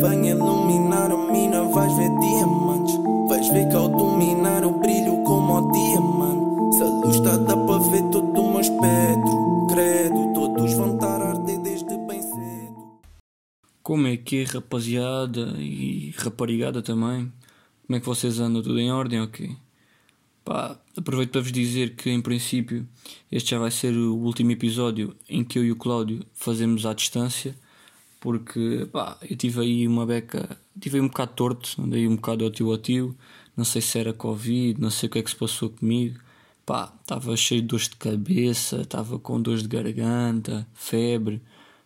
Venha 0.00 0.30
iluminar 0.30 1.10
a 1.10 1.16
mina, 1.32 1.64
vais 1.64 1.92
ver 1.96 2.10
diamantes. 2.20 2.94
Vais 3.28 3.48
ver 3.48 3.68
que 3.68 3.74
ao 3.74 3.88
dominar 3.88 4.62
eu 4.62 4.78
brilho 4.78 5.24
como 5.24 5.58
o 5.58 5.72
diamante. 5.72 6.76
Se 6.76 6.82
a 6.82 6.86
luz 6.86 7.16
está, 7.16 7.36
dá 7.36 7.56
para 7.56 7.78
ver 7.90 8.02
todo 8.12 8.40
o 8.40 8.50
meu 8.52 8.60
espectro. 8.60 9.66
Credo, 9.68 10.32
todos 10.34 10.72
vão 10.74 10.94
estar 10.94 11.20
a 11.20 11.30
arder 11.30 11.60
desde 11.62 11.98
bem 12.06 12.22
cedo. 12.22 13.00
Como 13.82 14.06
é 14.06 14.16
que 14.16 14.42
é, 14.42 14.44
rapaziada 14.44 15.56
e 15.58 16.14
raparigada 16.16 16.80
também? 16.80 17.32
Como 17.84 17.96
é 17.96 18.00
que 18.00 18.06
vocês 18.06 18.38
andam? 18.38 18.62
Tudo 18.62 18.78
em 18.78 18.92
ordem? 18.92 19.20
Ok. 19.20 19.50
Pá, 20.44 20.78
aproveito 20.96 21.32
para 21.32 21.40
vos 21.40 21.50
dizer 21.50 21.96
que, 21.96 22.08
em 22.08 22.22
princípio, 22.22 22.86
este 23.32 23.50
já 23.50 23.58
vai 23.58 23.72
ser 23.72 23.94
o 23.96 24.14
último 24.14 24.52
episódio 24.52 25.16
em 25.28 25.42
que 25.42 25.58
eu 25.58 25.64
e 25.64 25.72
o 25.72 25.76
Cláudio 25.76 26.24
fazemos 26.32 26.86
à 26.86 26.94
distância, 26.94 27.54
porque, 28.20 28.88
pá, 28.92 29.16
eu 29.28 29.36
tive 29.36 29.60
aí 29.60 29.86
uma 29.86 30.04
beca, 30.06 30.58
tive 30.78 30.98
aí 30.98 31.02
um 31.02 31.08
bocado 31.08 31.32
torto, 31.34 31.82
andei 31.82 32.06
um 32.08 32.16
bocado 32.16 32.44
ao 32.44 32.50
tio 32.50 32.76
tio, 32.78 33.16
não 33.56 33.64
sei 33.64 33.82
se 33.82 33.98
era 33.98 34.12
Covid, 34.12 34.80
não 34.80 34.90
sei 34.90 35.08
o 35.08 35.12
que 35.12 35.18
é 35.18 35.22
que 35.22 35.30
se 35.30 35.36
passou 35.36 35.70
comigo, 35.70 36.18
pá, 36.66 36.92
estava 37.00 37.36
cheio 37.36 37.62
de 37.62 37.68
dores 37.68 37.88
de 37.88 37.96
cabeça, 37.96 38.82
estava 38.82 39.18
com 39.18 39.40
dores 39.40 39.62
de 39.62 39.68
garganta, 39.68 40.66
febre, 40.74 41.40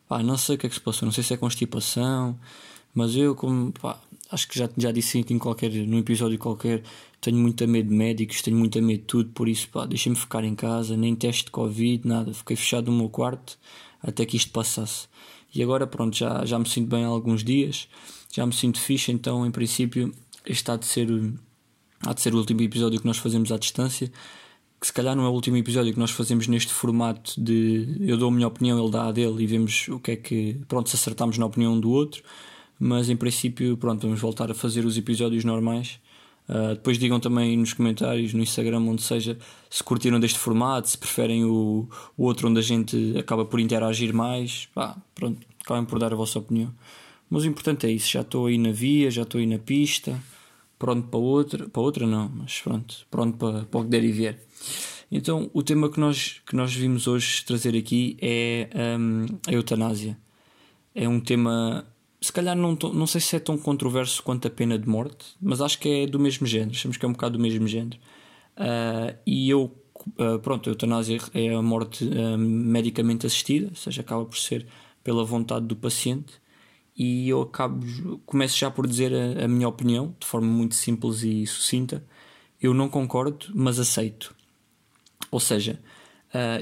pá, 0.08 0.22
não 0.22 0.36
sei 0.36 0.56
o 0.56 0.58
que 0.58 0.66
é 0.66 0.68
que 0.68 0.74
se 0.74 0.80
passou, 0.80 1.06
não 1.06 1.12
sei 1.12 1.24
se 1.24 1.34
é 1.34 1.36
constipação, 1.36 2.38
mas 2.94 3.14
eu, 3.16 3.34
como, 3.34 3.72
pá, 3.72 4.00
acho 4.30 4.48
que 4.48 4.58
já, 4.58 4.68
já 4.76 4.90
disse 4.92 5.18
aqui 5.20 5.34
em 5.34 5.38
qualquer, 5.38 5.70
num 5.70 5.98
episódio 5.98 6.38
qualquer, 6.38 6.82
tenho 7.20 7.38
muito 7.38 7.66
medo 7.68 7.88
de 7.90 7.94
médicos, 7.94 8.42
tenho 8.42 8.56
muito 8.56 8.80
medo 8.82 9.00
de 9.00 9.06
tudo, 9.06 9.30
por 9.30 9.48
isso, 9.48 9.68
pá, 9.68 9.86
deixem-me 9.86 10.16
ficar 10.18 10.44
em 10.44 10.54
casa, 10.54 10.96
nem 10.96 11.14
teste 11.14 11.44
de 11.46 11.50
Covid, 11.50 12.06
nada, 12.08 12.34
fiquei 12.34 12.56
fechado 12.56 12.90
no 12.90 12.96
meu 12.98 13.08
quarto 13.08 13.58
até 14.02 14.26
que 14.26 14.36
isto 14.36 14.50
passasse. 14.50 15.06
E 15.54 15.62
agora, 15.62 15.86
pronto, 15.86 16.16
já, 16.16 16.44
já 16.44 16.58
me 16.58 16.68
sinto 16.68 16.88
bem 16.88 17.04
há 17.04 17.08
alguns 17.08 17.44
dias, 17.44 17.88
já 18.32 18.46
me 18.46 18.52
sinto 18.52 18.80
fixe, 18.80 19.12
então, 19.12 19.46
em 19.46 19.50
princípio, 19.50 20.12
este 20.46 20.70
há 20.70 20.76
de 20.76 20.86
ser, 20.86 21.08
há 22.00 22.12
de 22.12 22.20
ser 22.20 22.34
o 22.34 22.38
último 22.38 22.62
episódio 22.62 23.00
que 23.00 23.06
nós 23.06 23.18
fazemos 23.18 23.52
à 23.52 23.58
distância, 23.58 24.10
que 24.80 24.86
se 24.86 24.92
calhar 24.92 25.14
não 25.14 25.24
é 25.24 25.28
o 25.28 25.32
último 25.32 25.56
episódio 25.56 25.92
que 25.92 25.98
nós 25.98 26.10
fazemos 26.10 26.48
neste 26.48 26.72
formato 26.72 27.40
de 27.40 27.96
eu 28.00 28.16
dou 28.16 28.28
a 28.28 28.32
minha 28.32 28.48
opinião, 28.48 28.82
ele 28.82 28.90
dá 28.90 29.06
a 29.06 29.12
dele 29.12 29.44
e 29.44 29.46
vemos 29.46 29.86
o 29.88 30.00
que 30.00 30.10
é 30.10 30.16
que, 30.16 30.60
pronto, 30.66 30.88
se 30.88 30.96
acertamos 30.96 31.38
na 31.38 31.46
opinião 31.46 31.74
um 31.74 31.80
do 31.80 31.90
outro. 31.90 32.22
Mas 32.80 33.08
em 33.08 33.14
princípio, 33.14 33.76
pronto, 33.76 34.02
vamos 34.02 34.20
voltar 34.20 34.50
a 34.50 34.54
fazer 34.54 34.84
os 34.84 34.98
episódios 34.98 35.44
normais. 35.44 36.00
Uh, 36.48 36.74
depois 36.74 36.98
digam 36.98 37.20
também 37.20 37.56
nos 37.56 37.72
comentários, 37.72 38.34
no 38.34 38.42
Instagram, 38.42 38.80
onde 38.80 39.02
seja, 39.02 39.38
se 39.70 39.82
curtiram 39.82 40.18
deste 40.18 40.38
formato, 40.38 40.88
se 40.88 40.98
preferem 40.98 41.44
o, 41.44 41.88
o 42.16 42.24
outro 42.24 42.48
onde 42.48 42.58
a 42.58 42.62
gente 42.62 43.14
acaba 43.18 43.44
por 43.44 43.60
interagir 43.60 44.12
mais. 44.12 44.68
Pá, 44.74 44.96
pronto, 45.14 45.46
acabem 45.60 45.84
por 45.84 45.98
dar 45.98 46.12
a 46.12 46.16
vossa 46.16 46.38
opinião. 46.38 46.72
Mas 47.30 47.44
o 47.44 47.46
importante 47.46 47.86
é 47.86 47.90
isso, 47.90 48.10
já 48.10 48.20
estou 48.20 48.46
aí 48.46 48.58
na 48.58 48.72
via, 48.72 49.10
já 49.10 49.22
estou 49.22 49.38
aí 49.38 49.46
na 49.46 49.58
pista, 49.58 50.20
pronto 50.78 51.08
para 51.08 51.18
outra, 51.18 51.68
para 51.68 51.80
outra 51.80 52.06
não, 52.06 52.28
mas 52.28 52.60
pronto, 52.60 53.06
pronto 53.10 53.38
para, 53.38 53.64
para 53.64 53.80
o 53.80 53.84
que 53.84 53.88
der 53.88 54.04
e 54.04 54.12
vier. 54.12 54.38
Então, 55.10 55.50
o 55.52 55.62
tema 55.62 55.90
que 55.90 56.00
nós, 56.00 56.40
que 56.46 56.56
nós 56.56 56.74
vimos 56.74 57.06
hoje 57.06 57.44
trazer 57.44 57.76
aqui 57.76 58.16
é 58.20 58.68
um, 58.98 59.26
a 59.46 59.52
eutanásia. 59.52 60.18
É 60.94 61.06
um 61.06 61.20
tema 61.20 61.86
se 62.22 62.32
calhar 62.32 62.56
não, 62.56 62.78
não 62.94 63.06
sei 63.06 63.20
se 63.20 63.34
é 63.34 63.40
tão 63.40 63.58
controverso 63.58 64.22
quanto 64.22 64.46
a 64.46 64.50
pena 64.50 64.78
de 64.78 64.88
morte, 64.88 65.34
mas 65.40 65.60
acho 65.60 65.76
que 65.78 65.88
é 65.88 66.06
do 66.06 66.20
mesmo 66.20 66.46
género, 66.46 66.70
achamos 66.70 66.96
que 66.96 67.04
é 67.04 67.08
um 67.08 67.12
bocado 67.12 67.36
do 67.36 67.42
mesmo 67.42 67.66
género. 67.66 67.98
Uh, 68.56 69.18
e 69.26 69.50
eu, 69.50 69.76
uh, 70.18 70.38
pronto, 70.38 70.68
a 70.68 70.72
eutanásia 70.72 71.18
é 71.34 71.52
a 71.52 71.60
morte 71.60 72.04
uh, 72.04 72.38
medicamente 72.38 73.26
assistida, 73.26 73.70
ou 73.70 73.74
seja, 73.74 74.02
acaba 74.02 74.24
por 74.24 74.38
ser 74.38 74.64
pela 75.02 75.24
vontade 75.24 75.66
do 75.66 75.74
paciente. 75.74 76.34
E 76.96 77.28
eu 77.28 77.42
acabo, 77.42 77.84
começo 78.24 78.56
já 78.56 78.70
por 78.70 78.86
dizer 78.86 79.12
a, 79.12 79.46
a 79.46 79.48
minha 79.48 79.68
opinião, 79.68 80.14
de 80.20 80.26
forma 80.26 80.46
muito 80.46 80.76
simples 80.76 81.24
e 81.24 81.44
sucinta. 81.44 82.04
Eu 82.60 82.72
não 82.72 82.88
concordo, 82.88 83.46
mas 83.52 83.80
aceito. 83.80 84.32
Ou 85.28 85.40
seja, 85.40 85.80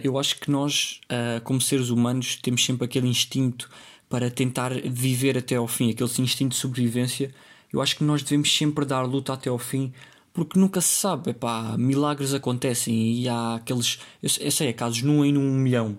eu 0.02 0.18
acho 0.18 0.40
que 0.40 0.50
nós, 0.50 1.00
como 1.44 1.60
seres 1.60 1.90
humanos, 1.90 2.36
temos 2.36 2.64
sempre 2.64 2.86
aquele 2.86 3.08
instinto 3.08 3.68
para 4.10 4.28
tentar 4.28 4.72
viver 4.72 5.38
até 5.38 5.54
ao 5.54 5.68
fim, 5.68 5.92
aquele 5.92 6.10
instinto 6.18 6.50
de 6.50 6.56
sobrevivência. 6.56 7.32
Eu 7.72 7.80
acho 7.80 7.96
que 7.96 8.02
nós 8.02 8.24
devemos 8.24 8.52
sempre 8.52 8.84
dar 8.84 9.02
luta 9.02 9.32
até 9.32 9.48
ao 9.48 9.56
fim, 9.56 9.92
porque 10.32 10.58
nunca 10.58 10.80
se 10.80 10.88
sabe, 10.88 11.30
epá, 11.30 11.76
milagres 11.78 12.34
acontecem 12.34 12.92
e 13.14 13.28
há 13.28 13.54
aqueles. 13.54 14.00
Eu, 14.20 14.28
eu 14.40 14.50
sei, 14.50 14.66
é 14.68 14.72
casos 14.72 15.02
num 15.02 15.24
em 15.24 15.38
um 15.38 15.52
milhão, 15.52 15.96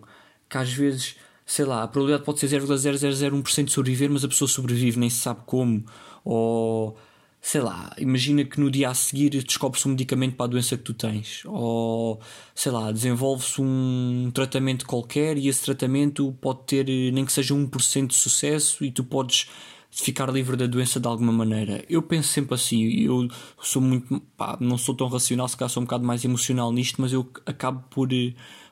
que 0.49 0.57
às 0.57 0.73
vezes, 0.73 1.15
sei 1.45 1.63
lá, 1.63 1.83
a 1.83 1.87
probabilidade 1.87 2.25
pode 2.25 2.39
ser 2.41 2.47
0,0001% 2.47 3.63
de 3.63 3.71
sobreviver, 3.71 4.09
mas 4.09 4.25
a 4.25 4.27
pessoa 4.27 4.47
sobrevive, 4.49 4.99
nem 4.99 5.09
se 5.09 5.19
sabe 5.19 5.39
como, 5.45 5.85
ou 6.25 6.97
sei 7.41 7.59
lá, 7.59 7.91
imagina 7.97 8.45
que 8.45 8.59
no 8.59 8.69
dia 8.69 8.89
a 8.89 8.93
seguir 8.93 9.29
descobre-se 9.29 9.87
um 9.87 9.91
medicamento 9.91 10.35
para 10.35 10.45
a 10.45 10.49
doença 10.49 10.77
que 10.77 10.83
tu 10.83 10.93
tens, 10.93 11.41
ou 11.45 12.21
sei 12.53 12.71
lá, 12.71 12.91
desenvolve-se 12.91 13.59
um 13.59 14.29
tratamento 14.31 14.85
qualquer 14.85 15.37
e 15.37 15.47
esse 15.47 15.65
tratamento 15.65 16.31
pode 16.39 16.59
ter 16.67 16.85
nem 17.11 17.25
que 17.25 17.33
seja 17.33 17.55
1% 17.55 18.07
de 18.07 18.13
sucesso 18.13 18.85
e 18.85 18.91
tu 18.91 19.03
podes 19.03 19.49
ficar 19.89 20.31
livre 20.31 20.55
da 20.55 20.67
doença 20.67 20.99
de 20.99 21.07
alguma 21.07 21.33
maneira. 21.33 21.83
Eu 21.89 22.03
penso 22.03 22.29
sempre 22.29 22.53
assim, 22.53 22.85
eu 23.01 23.27
sou 23.59 23.81
muito, 23.81 24.21
pá, 24.37 24.55
não 24.61 24.77
sou 24.77 24.95
tão 24.95 25.07
racional, 25.07 25.47
se 25.47 25.57
calhar 25.57 25.69
sou 25.69 25.81
um 25.81 25.85
bocado 25.85 26.05
mais 26.05 26.23
emocional 26.23 26.71
nisto, 26.71 27.01
mas 27.01 27.11
eu 27.11 27.27
acabo 27.45 27.83
por, 27.89 28.07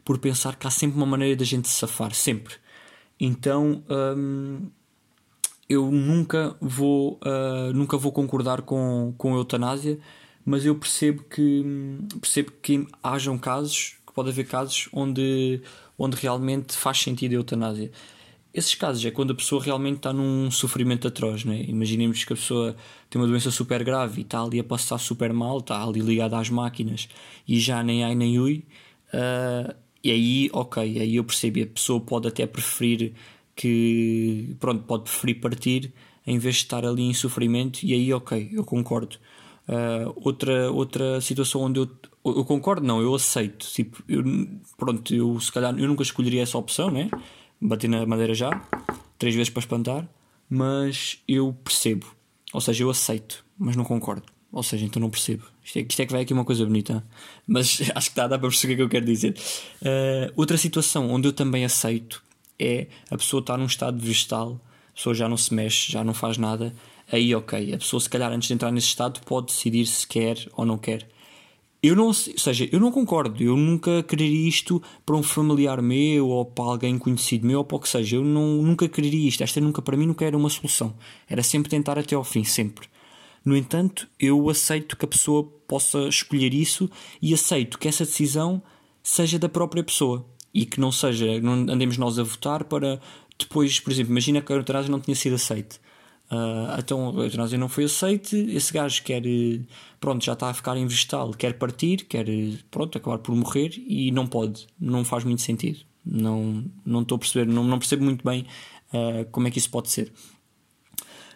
por 0.05 0.19
pensar 0.19 0.55
que 0.55 0.67
há 0.67 0.69
sempre 0.69 0.95
uma 0.95 1.07
maneira 1.07 1.35
da 1.35 1.43
gente 1.43 1.67
se 1.67 1.73
safar, 1.73 2.13
sempre. 2.13 2.53
Então, 3.19 3.83
hum, 4.15 4.69
eu 5.69 5.91
nunca 5.91 6.55
vou, 6.59 7.19
uh, 7.23 7.71
nunca 7.73 7.95
vou 7.95 8.11
concordar 8.11 8.63
com, 8.63 9.13
com 9.17 9.35
a 9.35 9.37
eutanásia, 9.37 9.99
mas 10.43 10.65
eu 10.65 10.73
percebo 10.73 11.23
que, 11.23 11.63
percebo 12.19 12.51
que 12.59 12.87
hajam 13.03 13.37
casos, 13.37 13.97
que 14.05 14.11
pode 14.11 14.29
haver 14.29 14.47
casos 14.47 14.89
onde, 14.91 15.61
onde 15.97 16.17
realmente 16.17 16.75
faz 16.75 16.99
sentido 16.99 17.33
a 17.33 17.35
eutanásia. 17.35 17.91
Esses 18.51 18.73
casos 18.73 19.05
é 19.05 19.11
quando 19.11 19.31
a 19.31 19.35
pessoa 19.35 19.63
realmente 19.63 19.97
está 19.97 20.11
num 20.11 20.49
sofrimento 20.49 21.07
atroz, 21.07 21.45
né? 21.45 21.63
Imaginemos 21.67 22.23
que 22.23 22.33
a 22.33 22.35
pessoa 22.35 22.75
tem 23.07 23.21
uma 23.21 23.27
doença 23.27 23.51
super 23.51 23.83
grave 23.83 24.21
e 24.21 24.23
está 24.23 24.41
ali 24.41 24.59
a 24.59 24.63
passar 24.63 24.97
super 24.97 25.31
mal, 25.31 25.59
está 25.59 25.83
ali 25.83 25.99
ligada 25.99 26.35
às 26.35 26.49
máquinas 26.49 27.07
e 27.47 27.59
já 27.59 27.83
nem 27.83 28.03
ai 28.03 28.15
nem 28.15 28.39
ui. 28.39 28.65
Uh, 29.13 29.75
e 30.03 30.11
aí, 30.11 30.49
ok, 30.51 30.81
aí 30.99 31.15
eu 31.15 31.23
percebo. 31.23 31.61
A 31.61 31.67
pessoa 31.67 32.01
pode 32.01 32.27
até 32.27 32.47
preferir 32.47 33.13
que 33.59 34.55
pronto, 34.57 34.85
pode 34.85 35.03
preferir 35.03 35.41
partir 35.41 35.93
em 36.25 36.39
vez 36.39 36.55
de 36.55 36.61
estar 36.61 36.85
ali 36.85 37.03
em 37.03 37.13
sofrimento, 37.13 37.83
e 37.83 37.93
aí 37.93 38.13
ok, 38.13 38.51
eu 38.53 38.63
concordo. 38.63 39.17
Uh, 39.67 40.13
outra, 40.15 40.71
outra 40.71 41.19
situação 41.19 41.63
onde 41.63 41.81
eu, 41.81 41.89
eu 42.25 42.45
concordo, 42.45 42.87
não, 42.87 43.01
eu 43.01 43.13
aceito. 43.13 43.67
Tipo, 43.67 44.01
eu, 44.07 44.23
pronto, 44.77 45.13
eu 45.13 45.37
se 45.41 45.51
calhar 45.51 45.77
eu 45.77 45.89
nunca 45.89 46.03
escolheria 46.03 46.41
essa 46.41 46.57
opção, 46.57 46.89
né? 46.89 47.11
Bater 47.59 47.89
na 47.89 48.05
madeira 48.05 48.33
já, 48.33 48.49
três 49.17 49.35
vezes 49.35 49.49
para 49.49 49.59
espantar, 49.59 50.07
mas 50.49 51.21
eu 51.27 51.53
percebo, 51.61 52.05
ou 52.53 52.61
seja, 52.61 52.85
eu 52.85 52.89
aceito, 52.89 53.43
mas 53.57 53.75
não 53.75 53.83
concordo. 53.83 54.23
Ou 54.53 54.63
seja, 54.63 54.85
então 54.85 55.01
não 55.01 55.09
percebo. 55.09 55.43
Isto 55.61 55.79
é, 55.79 55.81
isto 55.81 56.01
é 56.01 56.05
que 56.05 56.13
vai 56.13 56.21
aqui 56.21 56.33
uma 56.33 56.45
coisa 56.45 56.65
bonita. 56.65 57.05
Mas 57.45 57.81
acho 57.93 58.09
que 58.09 58.15
dá, 58.15 58.25
dá 58.25 58.39
para 58.39 58.47
perceber 58.47 58.73
o 58.73 58.77
que 58.77 58.83
eu 58.83 58.89
quero 58.89 59.05
dizer. 59.05 59.35
Uh, 59.81 60.31
outra 60.37 60.57
situação 60.57 61.11
onde 61.11 61.27
eu 61.27 61.33
também 61.33 61.65
aceito 61.65 62.23
é 62.59 62.87
a 63.09 63.17
pessoa 63.17 63.41
estar 63.41 63.57
num 63.57 63.65
estado 63.65 63.97
vegetal, 63.99 64.59
a 64.91 64.95
pessoa 64.95 65.15
já 65.15 65.29
não 65.29 65.37
se 65.37 65.53
mexe, 65.53 65.91
já 65.91 66.03
não 66.03 66.13
faz 66.13 66.37
nada, 66.37 66.75
aí 67.11 67.33
ok, 67.33 67.73
a 67.73 67.77
pessoa 67.77 67.99
se 67.99 68.09
calhar 68.09 68.31
antes 68.31 68.47
de 68.47 68.53
entrar 68.53 68.71
nesse 68.71 68.87
estado 68.87 69.21
pode 69.25 69.47
decidir 69.47 69.85
se 69.85 70.05
quer 70.05 70.37
ou 70.55 70.65
não 70.65 70.77
quer. 70.77 71.07
Eu 71.81 71.95
não, 71.95 72.07
ou 72.07 72.13
seja, 72.13 72.67
eu 72.73 72.79
não 72.79 72.91
concordo, 72.91 73.41
eu 73.41 73.55
nunca 73.55 74.03
quereria 74.03 74.49
isto 74.49 74.83
para 75.05 75.15
um 75.15 75.23
familiar 75.23 75.81
meu 75.81 76.27
ou 76.27 76.43
para 76.43 76.65
alguém 76.65 76.97
conhecido 76.97 77.47
meu 77.47 77.59
ou 77.59 77.63
para 77.63 77.77
o 77.77 77.79
que 77.79 77.87
seja, 77.87 78.17
eu 78.17 78.23
não, 78.23 78.61
nunca 78.61 78.89
quereria 78.89 79.29
isto, 79.29 79.41
esta 79.41 79.61
nunca 79.61 79.81
para 79.81 79.95
mim 79.95 80.05
nunca 80.05 80.25
era 80.25 80.35
uma 80.35 80.49
solução, 80.49 80.93
era 81.29 81.41
sempre 81.41 81.69
tentar 81.69 81.97
até 81.97 82.15
ao 82.15 82.23
fim, 82.25 82.43
sempre. 82.43 82.89
No 83.45 83.55
entanto, 83.55 84.09
eu 84.19 84.49
aceito 84.49 84.97
que 84.97 85.05
a 85.05 85.07
pessoa 85.07 85.45
possa 85.65 86.09
escolher 86.09 86.53
isso 86.53 86.89
e 87.21 87.33
aceito 87.33 87.79
que 87.79 87.87
essa 87.87 88.03
decisão 88.03 88.61
seja 89.01 89.39
da 89.39 89.47
própria 89.47 89.81
pessoa 89.81 90.25
e 90.53 90.65
que 90.65 90.79
não 90.79 90.91
seja, 90.91 91.39
não 91.41 91.53
andemos 91.53 91.97
nós 91.97 92.17
a 92.17 92.23
votar 92.23 92.63
para 92.63 92.99
depois, 93.37 93.79
por 93.79 93.91
exemplo, 93.91 94.11
imagina 94.11 94.41
que 94.41 94.51
a 94.51 94.55
eutanásia 94.55 94.91
não 94.91 94.99
tinha 94.99 95.15
sido 95.15 95.35
aceite. 95.35 95.79
Uh, 96.31 96.77
então 96.77 97.19
a 97.19 97.23
eutanásia 97.23 97.57
não 97.57 97.67
foi 97.67 97.85
aceite, 97.85 98.35
esse 98.35 98.71
gajo 98.71 99.01
quer, 99.01 99.23
pronto, 99.99 100.23
já 100.23 100.33
está 100.33 100.49
a 100.49 100.53
ficar 100.53 100.77
em 100.77 100.85
vegetal, 100.85 101.31
quer 101.31 101.53
partir, 101.53 102.05
quer, 102.05 102.25
pronto, 102.69 102.97
acabar 102.97 103.17
por 103.17 103.35
morrer 103.35 103.71
e 103.87 104.11
não 104.11 104.27
pode, 104.27 104.67
não 104.79 105.03
faz 105.03 105.23
muito 105.23 105.41
sentido. 105.41 105.79
Não, 106.05 106.65
não 106.85 107.01
estou 107.01 107.15
a 107.15 107.19
perceber, 107.19 107.51
não, 107.51 107.63
não 107.63 107.77
percebo 107.77 108.03
muito 108.03 108.23
bem 108.23 108.45
uh, 108.93 109.25
como 109.31 109.47
é 109.47 109.51
que 109.51 109.57
isso 109.57 109.69
pode 109.69 109.89
ser. 109.89 110.11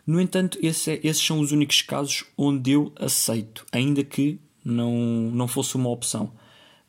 No 0.06 0.20
entanto, 0.20 0.58
esse 0.62 0.92
é, 0.92 1.00
esses 1.04 1.26
são 1.26 1.40
os 1.40 1.52
únicos 1.52 1.82
casos 1.82 2.26
onde 2.38 2.72
eu 2.72 2.92
aceito, 3.00 3.66
ainda 3.72 4.04
que 4.04 4.40
não, 4.64 4.92
não 5.32 5.48
fosse 5.48 5.76
uma 5.76 5.90
opção. 5.90 6.34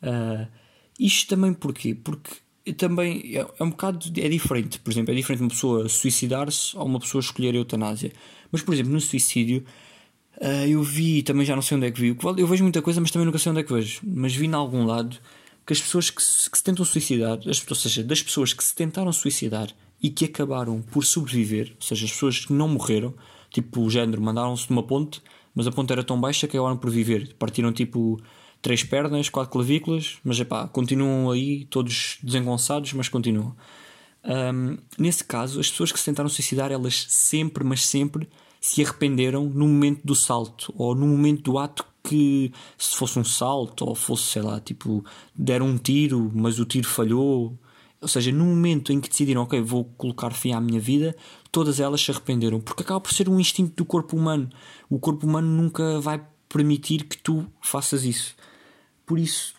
Uh, 0.03 0.47
isto 0.99 1.29
também 1.29 1.53
porquê? 1.53 1.95
Porque 1.95 2.31
também 2.73 3.37
é, 3.37 3.47
é 3.59 3.65
um 3.65 3.71
bocado 3.71 4.07
é 4.17 4.29
diferente. 4.29 4.79
Por 4.79 4.91
exemplo, 4.91 5.13
é 5.13 5.17
diferente 5.17 5.41
uma 5.41 5.51
pessoa 5.51 5.89
suicidar-se 5.89 6.77
ou 6.77 6.87
uma 6.87 7.01
pessoa 7.01 7.21
escolher 7.21 7.55
a 7.55 7.59
eutanásia. 7.59 8.13
Mas, 8.51 8.63
por 8.63 8.73
exemplo, 8.73 8.93
no 8.93 9.01
suicídio, 9.01 9.65
uh, 10.41 10.67
eu 10.67 10.83
vi, 10.83 11.23
também 11.23 11.45
já 11.45 11.55
não 11.55 11.63
sei 11.63 11.77
onde 11.77 11.87
é 11.87 11.91
que 11.91 12.01
vi. 12.01 12.17
Eu 12.39 12.47
vejo 12.47 12.63
muita 12.63 12.81
coisa, 12.81 13.01
mas 13.01 13.11
também 13.11 13.27
nunca 13.27 13.39
sei 13.39 13.51
onde 13.51 13.61
é 13.61 13.65
que 13.65 13.73
vejo. 13.73 14.01
Mas 14.05 14.35
vi 14.35 14.47
em 14.47 14.55
algum 14.55 14.87
lado 14.87 15.19
que 15.67 15.73
as 15.73 15.81
pessoas 15.81 16.11
que 16.11 16.23
se, 16.23 16.51
que 16.51 16.57
se 16.57 16.65
tentam 16.65 16.85
suicidar, 16.85 17.39
as, 17.49 17.65
ou 17.69 17.77
seja, 17.77 18.03
das 18.03 18.23
pessoas 18.23 18.53
que 18.53 18.63
se 18.63 18.75
tentaram 18.75 19.13
suicidar 19.13 19.69
e 20.03 20.11
que 20.11 20.27
acabaram 20.27 20.83
por 20.83 21.05
sobreviver, 21.05 21.73
ou 21.77 21.83
seja, 21.83 22.05
as 22.05 22.13
pessoas 22.13 22.45
que 22.45 22.53
não 22.53 22.69
morreram, 22.69 23.15
tipo 23.51 23.81
o 23.81 23.91
género, 23.91 24.21
mandaram-se 24.21 24.67
de 24.67 24.73
uma 24.73 24.83
ponte, 24.83 25.23
mas 25.55 25.67
a 25.67 25.73
ponte 25.73 25.93
era 25.93 26.05
tão 26.05 26.21
baixa 26.21 26.47
que 26.47 26.57
acabaram 26.57 26.77
por 26.77 26.91
viver. 26.91 27.35
Partiram 27.39 27.73
tipo 27.73 28.21
três 28.65 28.83
pernas, 28.83 29.29
quatro 29.29 29.53
clavículas, 29.53 30.17
mas 30.25 30.41
epá, 30.41 30.67
continuam 30.67 31.31
aí, 31.31 31.67
todos 31.67 32.17
desengonçados, 32.23 32.95
mas 32.95 33.11
continuam. 33.11 33.55
Um, 34.25 34.79
nesse 34.99 35.23
caso, 35.23 35.61
as 35.61 35.71
pessoas 35.71 35.93
que 35.93 35.99
se 35.99 36.07
tentaram 36.07 36.31
suicidar, 36.31 36.73
elas 36.73 37.05
sempre, 37.11 37.63
mas 37.63 37.87
sempre 37.87 38.27
se 38.59 38.83
arrependeram 38.83 39.45
no 39.45 39.69
momento 39.69 40.01
do 40.03 40.15
salto 40.15 40.73
ou 40.79 40.95
no 40.95 41.07
momento 41.07 41.43
do 41.43 41.59
ato 41.59 41.85
que, 42.03 42.51
se 42.79 42.97
fosse 42.97 43.19
um 43.19 43.25
salto 43.25 43.85
ou 43.85 43.95
fosse, 43.95 44.25
sei 44.25 44.41
lá, 44.41 44.59
tipo, 44.59 45.05
deram 45.37 45.67
um 45.67 45.77
tiro, 45.77 46.33
mas 46.35 46.59
o 46.59 46.65
tiro 46.65 46.89
falhou. 46.89 47.59
Ou 48.01 48.09
seja, 48.09 48.33
no 48.33 48.47
momento 48.47 48.95
em 48.95 49.01
que 49.01 49.11
decidiram, 49.11 49.43
ok, 49.43 49.61
vou 49.61 49.85
colocar 49.99 50.31
fim 50.31 50.53
à 50.53 50.61
minha 50.61 50.81
vida, 50.81 51.15
todas 51.53 51.81
elas 51.81 52.01
se 52.01 52.11
arrependeram, 52.11 52.61
porque 52.61 52.83
acaba 52.83 53.01
por 53.01 53.13
ser 53.13 53.29
um 53.29 53.39
instinto 53.39 53.75
do 53.77 53.85
corpo 53.85 54.17
humano. 54.17 54.49
O 54.89 54.99
corpo 54.99 55.27
humano 55.27 55.49
nunca 55.49 56.01
vai 56.01 56.27
permitir 56.49 57.05
que 57.05 57.19
tu 57.19 57.47
faças 57.61 58.05
isso. 58.05 58.35
Por 59.07 59.19
isso, 59.19 59.55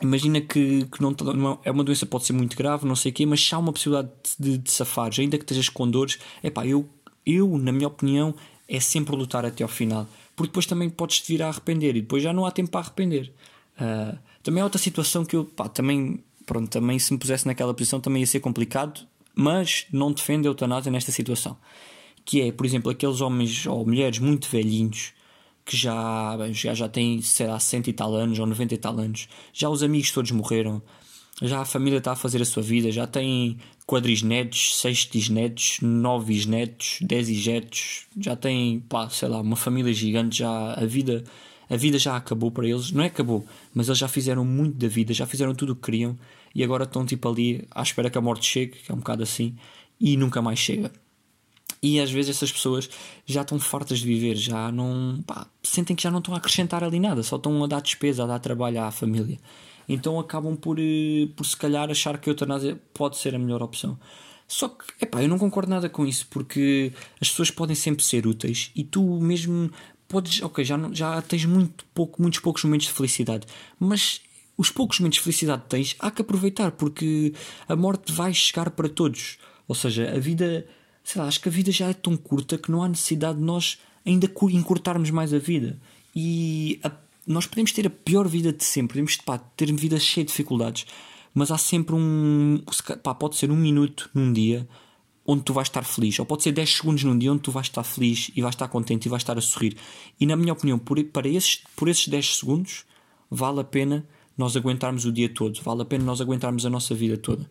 imagina 0.00 0.40
que, 0.40 0.86
que 0.86 1.02
não, 1.02 1.10
não, 1.34 1.58
é 1.64 1.70
uma 1.70 1.84
doença 1.84 2.06
pode 2.06 2.24
ser 2.24 2.32
muito 2.32 2.56
grave, 2.56 2.86
não 2.86 2.96
sei 2.96 3.10
o 3.10 3.14
quê, 3.14 3.26
mas 3.26 3.44
se 3.44 3.54
há 3.54 3.58
uma 3.58 3.72
possibilidade 3.72 4.10
de, 4.38 4.58
de 4.58 4.70
safares, 4.70 5.18
ainda 5.18 5.36
que 5.36 5.44
estejas 5.44 5.68
com 5.68 5.88
dores, 5.88 6.18
é 6.42 6.50
pá, 6.50 6.66
eu, 6.66 6.88
eu, 7.26 7.58
na 7.58 7.72
minha 7.72 7.88
opinião, 7.88 8.34
é 8.68 8.80
sempre 8.80 9.14
lutar 9.16 9.44
até 9.44 9.62
ao 9.62 9.68
final. 9.68 10.06
Porque 10.36 10.50
depois 10.50 10.66
também 10.66 10.88
podes 10.88 11.20
te 11.20 11.32
vir 11.32 11.42
a 11.42 11.48
arrepender 11.48 11.96
e 11.96 12.00
depois 12.00 12.22
já 12.22 12.32
não 12.32 12.46
há 12.46 12.50
tempo 12.50 12.70
para 12.70 12.80
arrepender. 12.80 13.32
Uh, 13.76 14.16
também 14.42 14.60
é 14.60 14.64
outra 14.64 14.80
situação 14.80 15.24
que 15.24 15.36
eu, 15.36 15.44
pá, 15.44 15.68
também, 15.68 16.22
pronto, 16.46 16.70
também 16.70 16.98
se 16.98 17.12
me 17.12 17.18
pusesse 17.18 17.46
naquela 17.46 17.74
posição 17.74 18.00
também 18.00 18.22
ia 18.22 18.26
ser 18.26 18.40
complicado, 18.40 19.06
mas 19.34 19.86
não 19.92 20.12
defendo 20.12 20.46
a 20.46 20.48
eutanásia 20.48 20.90
nesta 20.90 21.12
situação. 21.12 21.56
Que 22.24 22.42
é, 22.42 22.52
por 22.52 22.64
exemplo, 22.64 22.90
aqueles 22.90 23.20
homens 23.20 23.66
ou 23.66 23.84
mulheres 23.84 24.18
muito 24.18 24.48
velhinhos 24.48 25.12
que 25.64 25.76
já, 25.76 26.36
já, 26.52 26.74
já 26.74 26.88
têm, 26.88 27.20
sei 27.22 27.46
lá, 27.46 27.58
100 27.58 27.82
e 27.86 27.92
tal 27.92 28.14
anos 28.14 28.38
ou 28.38 28.46
90 28.46 28.74
e 28.74 28.78
tal 28.78 28.98
anos, 28.98 29.28
já 29.52 29.68
os 29.68 29.82
amigos 29.82 30.10
todos 30.10 30.30
morreram, 30.30 30.82
já 31.42 31.60
a 31.60 31.64
família 31.64 31.98
está 31.98 32.12
a 32.12 32.16
fazer 32.16 32.42
a 32.42 32.44
sua 32.44 32.62
vida, 32.62 32.90
já 32.90 33.06
tem 33.06 33.58
quadrisnetos, 33.86 34.78
sextisnetos, 34.78 35.78
dez 37.00 37.46
netos, 37.46 38.06
já 38.18 38.36
tem, 38.36 38.80
pá, 38.80 39.08
sei 39.08 39.28
lá, 39.28 39.40
uma 39.40 39.56
família 39.56 39.92
gigante, 39.92 40.38
já 40.38 40.74
a 40.74 40.84
vida, 40.84 41.24
a 41.68 41.76
vida 41.76 41.98
já 41.98 42.16
acabou 42.16 42.50
para 42.50 42.68
eles, 42.68 42.92
não 42.92 43.02
é 43.02 43.06
acabou, 43.06 43.44
mas 43.74 43.88
eles 43.88 43.98
já 43.98 44.08
fizeram 44.08 44.44
muito 44.44 44.76
da 44.76 44.88
vida, 44.88 45.14
já 45.14 45.26
fizeram 45.26 45.54
tudo 45.54 45.72
o 45.72 45.76
que 45.76 45.82
queriam 45.82 46.18
e 46.54 46.62
agora 46.62 46.84
estão 46.84 47.06
tipo 47.06 47.28
ali 47.28 47.66
à 47.70 47.82
espera 47.82 48.10
que 48.10 48.18
a 48.18 48.20
morte 48.20 48.46
chegue, 48.46 48.78
que 48.78 48.90
é 48.90 48.94
um 48.94 48.98
bocado 48.98 49.22
assim, 49.22 49.56
e 50.00 50.16
nunca 50.16 50.42
mais 50.42 50.58
chega. 50.58 50.92
E 51.82 51.98
às 51.98 52.10
vezes 52.10 52.36
essas 52.36 52.52
pessoas 52.52 52.90
já 53.24 53.40
estão 53.40 53.58
fartas 53.58 54.00
de 54.00 54.06
viver, 54.06 54.36
já 54.36 54.70
não. 54.70 55.22
Pá, 55.26 55.46
sentem 55.62 55.96
que 55.96 56.02
já 56.02 56.10
não 56.10 56.18
estão 56.18 56.34
a 56.34 56.36
acrescentar 56.36 56.84
ali 56.84 57.00
nada, 57.00 57.22
só 57.22 57.36
estão 57.36 57.62
a 57.64 57.66
dar 57.66 57.80
despesa, 57.80 58.24
a 58.24 58.26
dar 58.26 58.38
trabalho 58.38 58.82
à 58.82 58.90
família. 58.90 59.38
Então 59.88 60.20
acabam 60.20 60.56
por, 60.56 60.78
eh, 60.78 61.28
por 61.34 61.44
se 61.44 61.56
calhar 61.56 61.90
achar 61.90 62.18
que 62.18 62.28
a 62.28 62.32
eutanásia 62.32 62.80
pode 62.94 63.16
ser 63.16 63.34
a 63.34 63.38
melhor 63.38 63.62
opção. 63.62 63.98
Só 64.46 64.68
que, 64.68 64.84
epá, 65.00 65.22
eu 65.22 65.28
não 65.28 65.38
concordo 65.38 65.70
nada 65.70 65.88
com 65.88 66.04
isso, 66.06 66.26
porque 66.28 66.92
as 67.20 67.30
pessoas 67.30 67.50
podem 67.50 67.76
sempre 67.76 68.04
ser 68.04 68.26
úteis 68.26 68.70
e 68.74 68.84
tu 68.84 69.02
mesmo 69.20 69.70
podes, 70.08 70.42
ok, 70.42 70.64
já, 70.64 70.76
já 70.92 71.22
tens 71.22 71.44
muito 71.44 71.84
pouco, 71.94 72.20
muitos 72.20 72.40
poucos 72.40 72.64
momentos 72.64 72.88
de 72.88 72.92
felicidade, 72.92 73.46
mas 73.78 74.20
os 74.58 74.68
poucos 74.68 74.98
momentos 74.98 75.18
de 75.18 75.22
felicidade 75.22 75.62
que 75.62 75.68
tens 75.68 75.96
há 76.00 76.10
que 76.10 76.20
aproveitar, 76.20 76.72
porque 76.72 77.32
a 77.68 77.76
morte 77.76 78.12
vai 78.12 78.34
chegar 78.34 78.70
para 78.70 78.88
todos. 78.88 79.38
Ou 79.66 79.74
seja, 79.74 80.10
a 80.10 80.18
vida 80.18 80.66
sei 81.10 81.20
lá, 81.20 81.26
acho 81.26 81.40
que 81.40 81.48
a 81.48 81.52
vida 81.52 81.72
já 81.72 81.88
é 81.88 81.92
tão 81.92 82.16
curta 82.16 82.56
que 82.56 82.70
não 82.70 82.84
há 82.84 82.88
necessidade 82.88 83.38
de 83.38 83.44
nós 83.44 83.78
ainda 84.06 84.30
encurtarmos 84.52 85.10
mais 85.10 85.34
a 85.34 85.38
vida. 85.38 85.76
E 86.14 86.78
a, 86.84 86.92
nós 87.26 87.46
podemos 87.46 87.72
ter 87.72 87.86
a 87.86 87.90
pior 87.90 88.28
vida 88.28 88.52
de 88.52 88.62
sempre, 88.62 88.94
podemos 88.94 89.16
pá, 89.16 89.38
ter 89.38 89.72
vida 89.72 89.98
cheia 89.98 90.24
de 90.24 90.30
dificuldades, 90.30 90.86
mas 91.34 91.50
há 91.50 91.58
sempre 91.58 91.96
um. 91.96 92.62
Pá, 93.02 93.12
pode 93.12 93.36
ser 93.36 93.50
um 93.50 93.56
minuto 93.56 94.08
num 94.14 94.32
dia 94.32 94.68
onde 95.26 95.42
tu 95.42 95.52
vais 95.52 95.66
estar 95.66 95.82
feliz, 95.82 96.18
ou 96.18 96.26
pode 96.26 96.44
ser 96.44 96.52
10 96.52 96.76
segundos 96.76 97.04
num 97.04 97.16
dia 97.18 97.32
onde 97.32 97.42
tu 97.42 97.50
vais 97.50 97.66
estar 97.66 97.82
feliz 97.82 98.30
e 98.34 98.40
vais 98.40 98.54
estar 98.54 98.68
contente 98.68 99.06
e 99.06 99.08
vais 99.08 99.22
estar 99.22 99.36
a 99.36 99.40
sorrir. 99.40 99.76
E 100.18 100.26
na 100.26 100.36
minha 100.36 100.52
opinião, 100.52 100.78
por, 100.78 101.02
para 101.04 101.28
esses, 101.28 101.62
por 101.76 101.88
esses 101.88 102.06
10 102.06 102.36
segundos, 102.38 102.84
vale 103.28 103.60
a 103.60 103.64
pena 103.64 104.06
nós 104.38 104.56
aguentarmos 104.56 105.04
o 105.04 105.12
dia 105.12 105.28
todo, 105.28 105.60
vale 105.62 105.82
a 105.82 105.84
pena 105.84 106.04
nós 106.04 106.20
aguentarmos 106.20 106.64
a 106.66 106.70
nossa 106.70 106.94
vida 106.94 107.16
toda. 107.16 107.48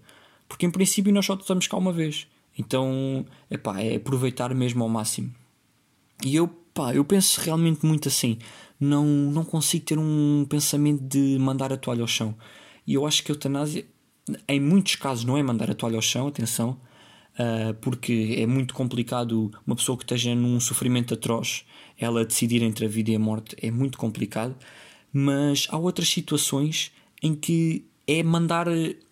Porque 0.47 0.65
em 0.65 0.71
princípio 0.71 1.13
nós 1.13 1.25
só 1.25 1.35
estamos 1.35 1.67
cá 1.67 1.77
uma 1.77 1.93
vez. 1.93 2.25
Então, 2.59 3.25
epá, 3.49 3.81
é 3.81 3.95
aproveitar 3.95 4.53
mesmo 4.53 4.83
ao 4.83 4.89
máximo. 4.89 5.33
E 6.25 6.35
eu, 6.35 6.49
pá, 6.73 6.93
eu 6.93 7.05
penso 7.05 7.39
realmente 7.39 7.85
muito 7.85 8.09
assim. 8.09 8.37
Não, 8.77 9.05
não 9.05 9.45
consigo 9.45 9.85
ter 9.85 9.97
um 9.97 10.45
pensamento 10.47 11.01
de 11.01 11.37
mandar 11.39 11.71
a 11.71 11.77
toalha 11.77 12.01
ao 12.01 12.07
chão. 12.07 12.35
E 12.85 12.95
eu 12.95 13.07
acho 13.07 13.23
que 13.23 13.31
a 13.31 13.33
eutanásia, 13.33 13.85
em 14.45 14.59
muitos 14.59 14.95
casos, 14.95 15.23
não 15.23 15.37
é 15.37 15.41
mandar 15.41 15.71
a 15.71 15.73
toalha 15.73 15.95
ao 15.95 16.01
chão, 16.01 16.27
atenção, 16.27 16.71
uh, 17.35 17.73
porque 17.75 18.35
é 18.37 18.45
muito 18.45 18.73
complicado 18.73 19.49
uma 19.65 19.77
pessoa 19.77 19.97
que 19.97 20.03
esteja 20.03 20.35
num 20.35 20.59
sofrimento 20.59 21.13
atroz, 21.13 21.63
ela 21.97 22.25
decidir 22.25 22.61
entre 22.61 22.85
a 22.85 22.89
vida 22.89 23.11
e 23.11 23.15
a 23.15 23.19
morte, 23.19 23.55
é 23.61 23.71
muito 23.71 23.97
complicado. 23.97 24.53
Mas 25.13 25.65
há 25.69 25.77
outras 25.77 26.09
situações 26.09 26.91
em 27.23 27.33
que 27.33 27.85
é 28.05 28.21
mandar. 28.21 28.67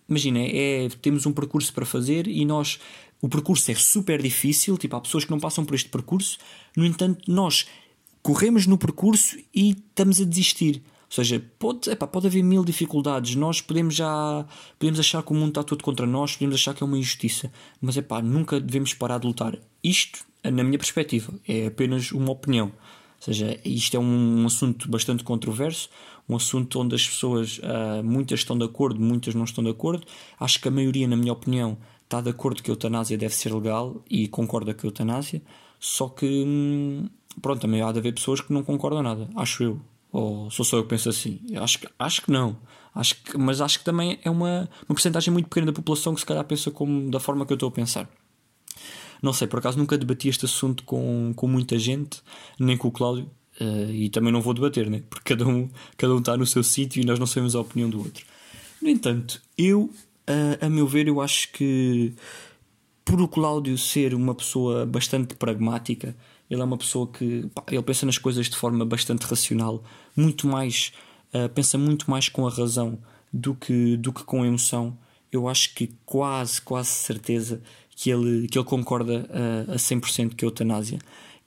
Imagina, 0.06 0.38
é, 0.40 0.88
temos 1.00 1.24
um 1.26 1.32
percurso 1.32 1.72
para 1.72 1.84
fazer 1.84 2.26
e 2.26 2.44
nós 2.44 2.78
o 3.20 3.28
percurso 3.28 3.70
é 3.70 3.74
super 3.74 4.22
difícil, 4.22 4.76
tipo, 4.78 4.96
há 4.96 5.00
pessoas 5.00 5.24
que 5.24 5.30
não 5.30 5.40
passam 5.40 5.64
por 5.64 5.74
este 5.74 5.88
percurso, 5.88 6.38
no 6.76 6.84
entanto, 6.86 7.30
nós 7.30 7.66
corremos 8.22 8.66
no 8.66 8.78
percurso 8.78 9.36
e 9.54 9.70
estamos 9.70 10.20
a 10.20 10.24
desistir. 10.24 10.82
Ou 11.08 11.14
seja, 11.14 11.42
pode, 11.58 11.88
epá, 11.88 12.06
pode 12.06 12.26
haver 12.26 12.42
mil 12.42 12.62
dificuldades. 12.62 13.34
Nós 13.34 13.62
podemos 13.62 13.94
já 13.94 14.44
podemos 14.78 15.00
achar 15.00 15.22
que 15.22 15.32
o 15.32 15.34
mundo 15.34 15.48
está 15.48 15.62
todo 15.62 15.82
contra 15.82 16.06
nós, 16.06 16.34
podemos 16.34 16.56
achar 16.56 16.74
que 16.74 16.82
é 16.82 16.86
uma 16.86 16.98
injustiça, 16.98 17.50
mas 17.80 17.96
epá, 17.96 18.20
nunca 18.20 18.60
devemos 18.60 18.92
parar 18.92 19.18
de 19.18 19.26
lutar. 19.26 19.58
Isto, 19.82 20.20
na 20.44 20.62
minha 20.62 20.78
perspectiva, 20.78 21.32
é 21.48 21.66
apenas 21.66 22.12
uma 22.12 22.30
opinião. 22.30 22.66
Ou 22.66 23.24
seja, 23.24 23.58
isto 23.64 23.96
é 23.96 24.00
um, 24.00 24.46
assunto 24.46 24.88
bastante 24.88 25.24
controverso, 25.24 25.88
um 26.28 26.36
assunto 26.36 26.78
onde 26.78 26.94
as 26.94 27.06
pessoas, 27.06 27.58
uh, 27.58 28.04
muitas 28.04 28.40
estão 28.40 28.56
de 28.56 28.64
acordo, 28.64 29.00
muitas 29.00 29.34
não 29.34 29.44
estão 29.44 29.64
de 29.64 29.70
acordo. 29.70 30.06
Acho 30.38 30.60
que 30.60 30.68
a 30.68 30.70
maioria, 30.70 31.08
na 31.08 31.16
minha 31.16 31.32
opinião, 31.32 31.78
está 32.08 32.22
de 32.22 32.30
acordo 32.30 32.62
que 32.62 32.70
a 32.70 32.72
eutanásia 32.72 33.18
deve 33.18 33.34
ser 33.34 33.52
legal 33.52 34.02
e 34.08 34.26
concorda 34.28 34.72
com 34.72 34.86
a 34.86 34.88
eutanásia, 34.88 35.42
só 35.78 36.08
que, 36.08 36.26
hum, 36.26 37.06
pronto, 37.42 37.60
também 37.60 37.82
há 37.82 37.92
de 37.92 37.98
haver 37.98 38.14
pessoas 38.14 38.40
que 38.40 38.50
não 38.52 38.64
concordam 38.64 39.02
nada, 39.02 39.28
acho 39.36 39.62
eu. 39.62 39.80
Ou 40.10 40.50
sou 40.50 40.64
só 40.64 40.78
eu 40.78 40.84
que 40.84 40.88
penso 40.88 41.10
assim? 41.10 41.38
Acho 41.56 41.80
acho 41.98 42.22
que 42.22 42.30
não. 42.30 42.56
Acho 42.94 43.22
que, 43.22 43.36
mas 43.36 43.60
acho 43.60 43.78
que 43.78 43.84
também 43.84 44.18
é 44.24 44.30
uma, 44.30 44.68
uma 44.88 44.94
porcentagem 44.94 45.30
muito 45.30 45.48
pequena 45.48 45.66
da 45.66 45.72
população 45.72 46.14
que 46.14 46.20
se 46.20 46.26
calhar 46.26 46.42
pensa 46.44 46.70
como, 46.70 47.10
da 47.10 47.20
forma 47.20 47.44
que 47.44 47.52
eu 47.52 47.56
estou 47.56 47.68
a 47.68 47.72
pensar. 47.72 48.08
Não 49.22 49.32
sei, 49.34 49.46
por 49.46 49.58
acaso 49.58 49.76
nunca 49.76 49.98
debati 49.98 50.28
este 50.28 50.46
assunto 50.46 50.82
com, 50.84 51.32
com 51.36 51.46
muita 51.46 51.78
gente, 51.78 52.22
nem 52.58 52.76
com 52.76 52.88
o 52.88 52.90
Cláudio, 52.90 53.30
uh, 53.60 53.90
e 53.90 54.08
também 54.08 54.32
não 54.32 54.40
vou 54.40 54.54
debater, 54.54 54.88
né? 54.88 55.02
porque 55.10 55.34
cada 55.34 55.46
um, 55.46 55.68
cada 55.96 56.14
um 56.14 56.18
está 56.18 56.36
no 56.36 56.46
seu 56.46 56.62
sítio 56.62 57.02
e 57.02 57.04
nós 57.04 57.18
não 57.18 57.26
sabemos 57.26 57.54
a 57.54 57.60
opinião 57.60 57.90
do 57.90 57.98
outro. 57.98 58.24
No 58.80 58.88
entanto, 58.88 59.42
eu 59.58 59.90
a, 60.60 60.66
a 60.66 60.68
meu 60.68 60.86
ver, 60.86 61.08
eu 61.08 61.20
acho 61.20 61.50
que 61.52 62.14
por 63.04 63.20
o 63.20 63.28
Cláudio 63.28 63.78
ser 63.78 64.14
uma 64.14 64.34
pessoa 64.34 64.84
bastante 64.84 65.34
pragmática, 65.34 66.14
ele 66.50 66.60
é 66.60 66.64
uma 66.64 66.76
pessoa 66.76 67.06
que 67.06 67.46
pá, 67.54 67.64
ele 67.68 67.82
pensa 67.82 68.04
nas 68.04 68.18
coisas 68.18 68.48
de 68.48 68.56
forma 68.56 68.84
bastante 68.84 69.22
racional, 69.26 69.82
muito 70.14 70.46
mais 70.46 70.92
uh, 71.32 71.48
pensa 71.48 71.78
muito 71.78 72.10
mais 72.10 72.28
com 72.28 72.46
a 72.46 72.50
razão 72.50 72.98
do 73.32 73.54
que 73.54 73.96
do 73.96 74.12
que 74.12 74.24
com 74.24 74.42
a 74.42 74.46
emoção. 74.46 74.96
Eu 75.32 75.48
acho 75.48 75.74
que 75.74 75.90
quase 76.04 76.60
quase 76.60 76.90
certeza 76.90 77.62
que 77.90 78.10
ele 78.10 78.46
que 78.48 78.58
ele 78.58 78.66
concorda 78.66 79.28
uh, 79.68 79.72
a 79.72 79.76
100% 79.76 80.38
com 80.38 80.44
a 80.44 80.48
eutanásia. 80.48 80.98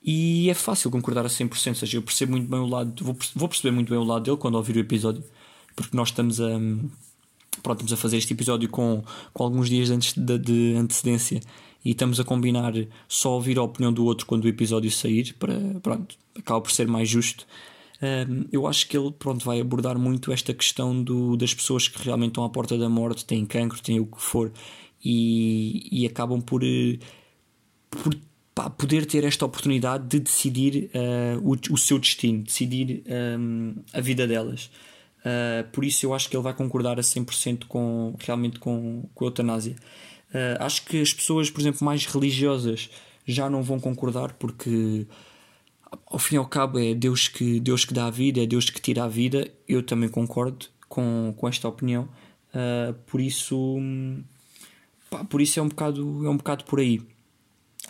E 0.03 0.49
é 0.49 0.53
fácil 0.55 0.89
concordar 0.89 1.25
a 1.25 1.29
100%, 1.29 1.67
ou 1.67 1.75
seja, 1.75 1.97
eu 1.97 2.01
percebo 2.01 2.31
muito 2.31 2.49
bem 2.49 2.59
o 2.59 2.65
lado, 2.65 3.05
vou, 3.05 3.15
vou 3.35 3.47
perceber 3.47 3.69
muito 3.71 3.89
bem 3.89 3.99
o 3.99 4.03
lado 4.03 4.23
dele 4.23 4.37
quando 4.37 4.55
ouvir 4.55 4.75
o 4.75 4.79
episódio, 4.79 5.23
porque 5.75 5.95
nós 5.95 6.07
estamos 6.07 6.41
a 6.41 6.59
pronto, 7.61 7.79
estamos 7.79 7.93
a 7.93 7.97
fazer 7.97 8.17
este 8.17 8.33
episódio 8.33 8.69
com, 8.69 9.03
com 9.33 9.43
alguns 9.43 9.69
dias 9.69 9.89
antes 9.89 10.13
de, 10.13 10.37
de 10.37 10.75
antecedência 10.75 11.41
e 11.83 11.91
estamos 11.91 12.19
a 12.19 12.23
combinar 12.23 12.73
só 13.07 13.33
ouvir 13.33 13.57
a 13.57 13.63
opinião 13.63 13.91
do 13.91 14.05
outro 14.05 14.25
quando 14.25 14.45
o 14.45 14.47
episódio 14.47 14.91
sair, 14.91 15.33
para 15.33 15.53
pronto, 15.81 16.15
acaba 16.37 16.61
por 16.61 16.71
ser 16.71 16.87
mais 16.87 17.09
justo. 17.09 17.45
um, 18.01 18.45
eu 18.51 18.67
acho 18.67 18.87
que 18.87 18.97
ele 18.97 19.11
pronto, 19.11 19.43
vai 19.43 19.59
abordar 19.59 19.97
muito 19.97 20.31
esta 20.31 20.53
questão 20.53 21.03
do, 21.03 21.35
das 21.35 21.53
pessoas 21.53 21.87
que 21.87 22.03
realmente 22.03 22.29
estão 22.29 22.43
à 22.43 22.49
porta 22.49 22.77
da 22.77 22.87
morte, 22.87 23.25
têm 23.25 23.45
cancro, 23.45 23.81
têm 23.81 23.99
o 23.99 24.05
que 24.05 24.21
for, 24.21 24.51
e, 25.03 25.87
e 25.91 26.05
acabam 26.05 26.39
por, 26.41 26.63
eh, 26.63 26.99
por 27.89 28.15
pá, 28.53 28.69
poder 28.69 29.05
ter 29.05 29.23
esta 29.23 29.45
oportunidade 29.45 30.07
de 30.07 30.19
decidir 30.19 30.91
uh, 30.93 31.39
o, 31.43 31.73
o 31.73 31.77
seu 31.77 31.97
destino, 31.97 32.43
decidir 32.43 33.03
um, 33.39 33.75
a 33.93 34.01
vida 34.01 34.27
delas. 34.27 34.69
Uh, 35.21 35.69
por 35.71 35.85
isso 35.85 36.05
eu 36.05 36.13
acho 36.13 36.29
que 36.29 36.35
ele 36.35 36.43
vai 36.43 36.53
concordar 36.53 36.99
a 36.99 37.03
100% 37.03 37.65
com, 37.67 38.15
realmente 38.19 38.59
com, 38.59 39.07
com 39.13 39.25
a 39.25 39.27
eutanásia. 39.27 39.75
Uh, 40.33 40.57
acho 40.59 40.85
que 40.85 41.01
as 41.01 41.13
pessoas, 41.13 41.49
por 41.49 41.61
exemplo, 41.61 41.85
mais 41.85 42.05
religiosas 42.05 42.89
já 43.25 43.49
não 43.49 43.61
vão 43.61 43.79
concordar 43.79 44.33
porque 44.33 45.05
ao 46.07 46.17
fim 46.17 46.35
e 46.35 46.37
ao 46.37 46.45
cabo 46.45 46.79
é 46.79 46.93
Deus 46.93 47.27
que, 47.27 47.59
Deus 47.59 47.85
que 47.85 47.93
dá 47.93 48.07
a 48.07 48.11
vida, 48.11 48.41
é 48.41 48.45
Deus 48.45 48.69
que 48.69 48.81
tira 48.81 49.03
a 49.03 49.07
vida. 49.07 49.49
Eu 49.67 49.83
também 49.83 50.09
concordo 50.09 50.67
com, 50.87 51.33
com 51.37 51.47
esta 51.47 51.67
opinião. 51.67 52.09
Uh, 52.53 52.93
por 53.05 53.21
isso 53.21 53.77
pá, 55.09 55.23
por 55.23 55.41
isso 55.41 55.59
é 55.59 55.63
um 55.63 55.69
bocado, 55.69 56.25
é 56.25 56.29
um 56.29 56.37
bocado 56.37 56.63
por 56.65 56.79
aí. 56.79 56.99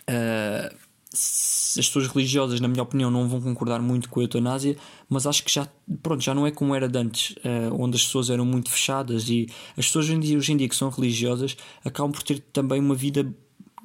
Uh, 0.02 0.81
as 1.14 1.86
pessoas 1.86 2.06
religiosas, 2.08 2.60
na 2.60 2.68
minha 2.68 2.82
opinião, 2.82 3.10
não 3.10 3.28
vão 3.28 3.40
concordar 3.40 3.80
muito 3.80 4.08
com 4.08 4.20
a 4.20 4.22
eutanásia, 4.22 4.76
mas 5.08 5.26
acho 5.26 5.44
que 5.44 5.52
já, 5.52 5.68
pronto, 6.02 6.22
já 6.22 6.34
não 6.34 6.46
é 6.46 6.50
como 6.50 6.74
era 6.74 6.88
de 6.88 6.98
antes, 6.98 7.36
uh, 7.36 7.74
onde 7.78 7.96
as 7.96 8.04
pessoas 8.04 8.30
eram 8.30 8.44
muito 8.44 8.70
fechadas 8.70 9.28
e 9.28 9.46
as 9.76 9.86
pessoas 9.86 10.06
hoje 10.06 10.14
em, 10.14 10.20
dia, 10.20 10.38
hoje 10.38 10.52
em 10.52 10.56
dia 10.56 10.68
que 10.68 10.76
são 10.76 10.88
religiosas 10.88 11.56
acabam 11.84 12.12
por 12.12 12.22
ter 12.22 12.40
também 12.52 12.80
uma 12.80 12.94
vida 12.94 13.30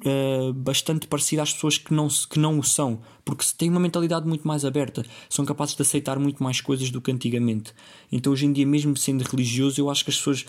uh, 0.06 0.52
bastante 0.54 1.06
parecida 1.06 1.42
às 1.42 1.52
pessoas 1.52 1.78
que 1.78 1.92
não, 1.92 2.08
que 2.08 2.38
não 2.38 2.58
o 2.58 2.64
são, 2.64 3.00
porque 3.24 3.44
têm 3.56 3.68
uma 3.68 3.80
mentalidade 3.80 4.26
muito 4.26 4.46
mais 4.46 4.64
aberta, 4.64 5.04
são 5.28 5.44
capazes 5.44 5.74
de 5.74 5.82
aceitar 5.82 6.18
muito 6.18 6.42
mais 6.42 6.60
coisas 6.60 6.90
do 6.90 7.00
que 7.00 7.10
antigamente. 7.10 7.74
Então, 8.10 8.32
hoje 8.32 8.46
em 8.46 8.52
dia, 8.52 8.66
mesmo 8.66 8.96
sendo 8.96 9.22
religioso, 9.22 9.80
eu 9.80 9.90
acho 9.90 10.04
que 10.04 10.10
as 10.10 10.16
pessoas 10.16 10.46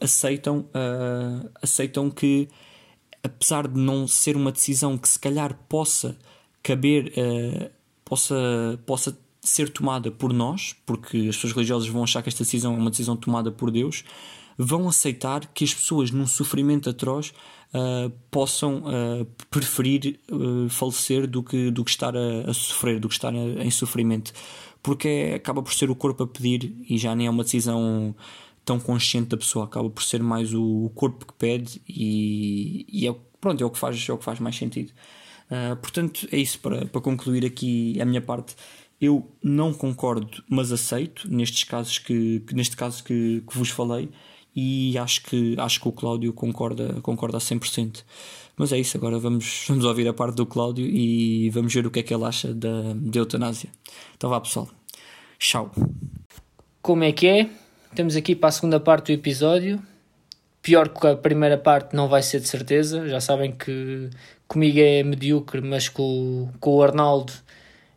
aceitam, 0.00 0.60
uh, 0.60 1.50
aceitam 1.60 2.10
que 2.10 2.48
apesar 3.22 3.68
de 3.68 3.78
não 3.78 4.06
ser 4.06 4.36
uma 4.36 4.52
decisão 4.52 4.96
que 4.96 5.08
se 5.08 5.18
calhar 5.18 5.54
possa 5.68 6.16
caber, 6.62 7.12
uh, 7.16 7.70
possa, 8.04 8.80
possa 8.86 9.18
ser 9.40 9.68
tomada 9.70 10.10
por 10.10 10.32
nós, 10.32 10.74
porque 10.84 11.16
as 11.28 11.36
pessoas 11.36 11.52
religiosas 11.52 11.88
vão 11.88 12.02
achar 12.02 12.22
que 12.22 12.28
esta 12.28 12.44
decisão 12.44 12.74
é 12.74 12.76
uma 12.76 12.90
decisão 12.90 13.16
tomada 13.16 13.50
por 13.50 13.70
Deus, 13.70 14.04
vão 14.56 14.88
aceitar 14.88 15.46
que 15.54 15.64
as 15.64 15.72
pessoas 15.72 16.10
num 16.10 16.26
sofrimento 16.26 16.90
atroz 16.90 17.32
uh, 17.72 18.10
possam 18.30 18.78
uh, 18.78 19.24
preferir 19.50 20.20
falecer 20.68 21.26
do 21.26 21.42
que, 21.42 21.70
do 21.70 21.84
que 21.84 21.90
estar 21.90 22.14
a, 22.16 22.50
a 22.50 22.52
sofrer, 22.52 23.00
do 23.00 23.08
que 23.08 23.14
estar 23.14 23.32
a, 23.32 23.64
em 23.64 23.70
sofrimento, 23.70 24.32
porque 24.82 25.08
é, 25.08 25.34
acaba 25.34 25.62
por 25.62 25.72
ser 25.72 25.90
o 25.90 25.94
corpo 25.94 26.22
a 26.22 26.26
pedir 26.26 26.74
e 26.88 26.98
já 26.98 27.14
nem 27.14 27.26
é 27.26 27.30
uma 27.30 27.44
decisão 27.44 28.14
tão 28.64 28.78
consciente 28.78 29.28
da 29.28 29.36
pessoa, 29.36 29.64
acaba 29.64 29.90
por 29.90 30.02
ser 30.02 30.22
mais 30.22 30.54
o, 30.54 30.90
corpo 30.94 31.26
que 31.26 31.32
pede 31.34 31.80
e, 31.88 32.86
e 32.88 33.08
é, 33.08 33.14
pronto, 33.40 33.62
é, 33.62 33.66
o 33.66 33.70
que 33.70 33.78
faz, 33.78 34.08
é 34.08 34.12
o 34.12 34.18
que 34.18 34.24
faz 34.24 34.38
mais 34.38 34.56
sentido. 34.56 34.92
Uh, 35.50 35.74
portanto, 35.76 36.28
é 36.30 36.36
isso 36.36 36.60
para, 36.60 36.86
para 36.86 37.00
concluir 37.00 37.44
aqui 37.44 38.00
a 38.00 38.04
minha 38.04 38.20
parte. 38.20 38.54
Eu 39.00 39.28
não 39.42 39.72
concordo, 39.72 40.44
mas 40.48 40.70
aceito 40.70 41.28
nestes 41.28 41.64
casos 41.64 41.98
que, 41.98 42.40
que 42.40 42.54
neste 42.54 42.76
caso 42.76 43.02
que, 43.02 43.42
que, 43.48 43.58
vos 43.58 43.70
falei 43.70 44.10
e 44.54 44.96
acho 44.98 45.22
que, 45.24 45.56
acho 45.58 45.80
que 45.80 45.88
o 45.88 45.92
Cláudio 45.92 46.32
concorda, 46.32 47.00
concorda 47.02 47.38
a 47.38 47.40
100%. 47.40 48.04
Mas 48.56 48.72
é 48.72 48.78
isso, 48.78 48.96
agora 48.96 49.18
vamos, 49.18 49.64
vamos 49.68 49.84
ouvir 49.84 50.06
a 50.06 50.12
parte 50.12 50.36
do 50.36 50.46
Cláudio 50.46 50.86
e 50.86 51.50
vamos 51.50 51.72
ver 51.72 51.86
o 51.86 51.90
que 51.90 52.00
é 52.00 52.02
que 52.02 52.14
ele 52.14 52.24
acha 52.24 52.54
da, 52.54 52.92
da 52.94 53.18
eutanásia. 53.18 53.70
Então 54.16 54.30
vá 54.30 54.40
pessoal, 54.40 54.68
tchau. 55.38 55.72
Como 56.82 57.02
é 57.02 57.10
que 57.10 57.26
é? 57.26 57.50
Estamos 57.90 58.14
aqui 58.14 58.36
para 58.36 58.50
a 58.50 58.52
segunda 58.52 58.78
parte 58.78 59.06
do 59.06 59.12
episódio. 59.12 59.82
Pior 60.62 60.88
que 60.88 61.08
a 61.08 61.16
primeira 61.16 61.58
parte 61.58 61.94
não 61.96 62.06
vai 62.06 62.22
ser 62.22 62.38
de 62.38 62.46
certeza. 62.46 63.08
Já 63.08 63.20
sabem 63.20 63.50
que 63.50 64.08
comigo 64.46 64.78
é 64.78 65.02
medíocre, 65.02 65.60
mas 65.60 65.88
com, 65.88 66.48
com 66.60 66.76
o 66.76 66.82
Arnaldo 66.84 67.32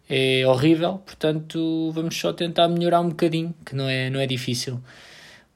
é 0.09 0.47
horrível. 0.47 0.97
Portanto, 1.05 1.91
vamos 1.93 2.17
só 2.19 2.33
tentar 2.33 2.67
melhorar 2.69 3.01
um 3.01 3.09
bocadinho, 3.09 3.53
que 3.63 3.75
não 3.75 3.87
é, 3.87 4.09
não 4.09 4.19
é 4.19 4.25
difícil. 4.25 4.81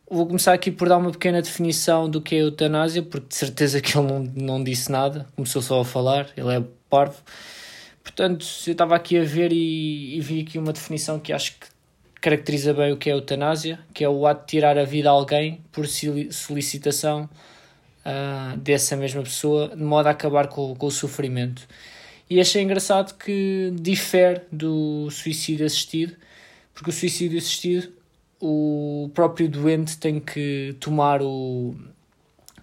Vou 0.09 0.27
começar 0.27 0.53
aqui 0.53 0.69
por 0.71 0.87
dar 0.87 0.97
uma 0.97 1.11
pequena 1.11 1.41
definição 1.41 2.07
do 2.07 2.21
que 2.21 2.35
é 2.35 2.39
eutanásia, 2.39 3.01
porque 3.01 3.29
de 3.29 3.35
certeza 3.35 3.81
que 3.81 3.97
ele 3.97 4.07
não, 4.07 4.19
não 4.35 4.63
disse 4.63 4.91
nada, 4.91 5.25
começou 5.35 5.63
só 5.63 5.81
a 5.81 5.85
falar, 5.85 6.29
ele 6.37 6.55
é 6.55 6.63
parvo. 6.89 7.17
Portanto, 8.03 8.45
eu 8.67 8.71
estava 8.71 8.95
aqui 8.95 9.17
a 9.17 9.23
ver 9.23 9.51
e, 9.51 10.15
e 10.15 10.21
vi 10.21 10.41
aqui 10.41 10.59
uma 10.59 10.71
definição 10.71 11.19
que 11.19 11.33
acho 11.33 11.53
que 11.59 11.76
caracteriza 12.21 12.73
bem 12.73 12.91
o 12.91 12.97
que 12.97 13.09
é 13.09 13.13
a 13.13 13.15
eutanásia, 13.15 13.79
que 13.93 14.03
é 14.03 14.09
o 14.09 14.25
ato 14.25 14.41
de 14.41 14.47
tirar 14.47 14.77
a 14.77 14.83
vida 14.83 15.09
a 15.09 15.11
alguém 15.11 15.61
por 15.71 15.85
solicitação 15.87 17.29
uh, 18.05 18.57
dessa 18.57 18.95
mesma 18.95 19.21
pessoa, 19.23 19.69
de 19.69 19.83
modo 19.83 20.07
a 20.07 20.11
acabar 20.11 20.47
com, 20.47 20.75
com 20.75 20.85
o 20.87 20.91
sofrimento. 20.91 21.67
E 22.29 22.41
achei 22.41 22.61
engraçado 22.61 23.17
que 23.17 23.71
difere 23.79 24.41
do 24.51 25.09
suicídio 25.09 25.65
assistido, 25.65 26.15
porque 26.73 26.89
o 26.89 26.93
suicídio 26.93 27.37
assistido, 27.37 27.93
o 28.39 29.09
próprio 29.13 29.47
doente 29.47 29.97
tem 29.97 30.19
que 30.19 30.75
tomar 30.79 31.21
o, 31.21 31.75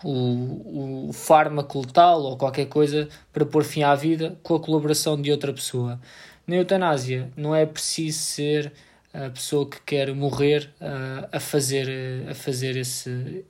o, 0.04 1.08
o 1.08 1.12
fármaco 1.12 1.80
letal 1.80 2.23
ou 2.23 2.37
qualquer 2.37 2.66
coisa 2.66 3.08
para 3.32 3.46
pôr 3.46 3.64
fim 3.64 3.82
à 3.82 3.94
vida 3.94 4.38
com 4.42 4.54
a 4.54 4.61
colaboração 4.61 5.20
de 5.20 5.32
outra 5.32 5.52
pessoa. 5.52 5.99
Na 6.46 6.56
eutanásia, 6.56 7.32
não 7.34 7.54
é 7.54 7.64
preciso 7.64 8.18
ser 8.18 8.73
a 9.14 9.30
pessoa 9.30 9.68
que 9.71 9.80
quer 9.83 10.12
morrer 10.12 10.71
uh, 10.80 11.28
a 11.30 11.38
fazer, 11.38 11.88
a 12.28 12.35
fazer 12.35 12.76
esse, 12.76 13.44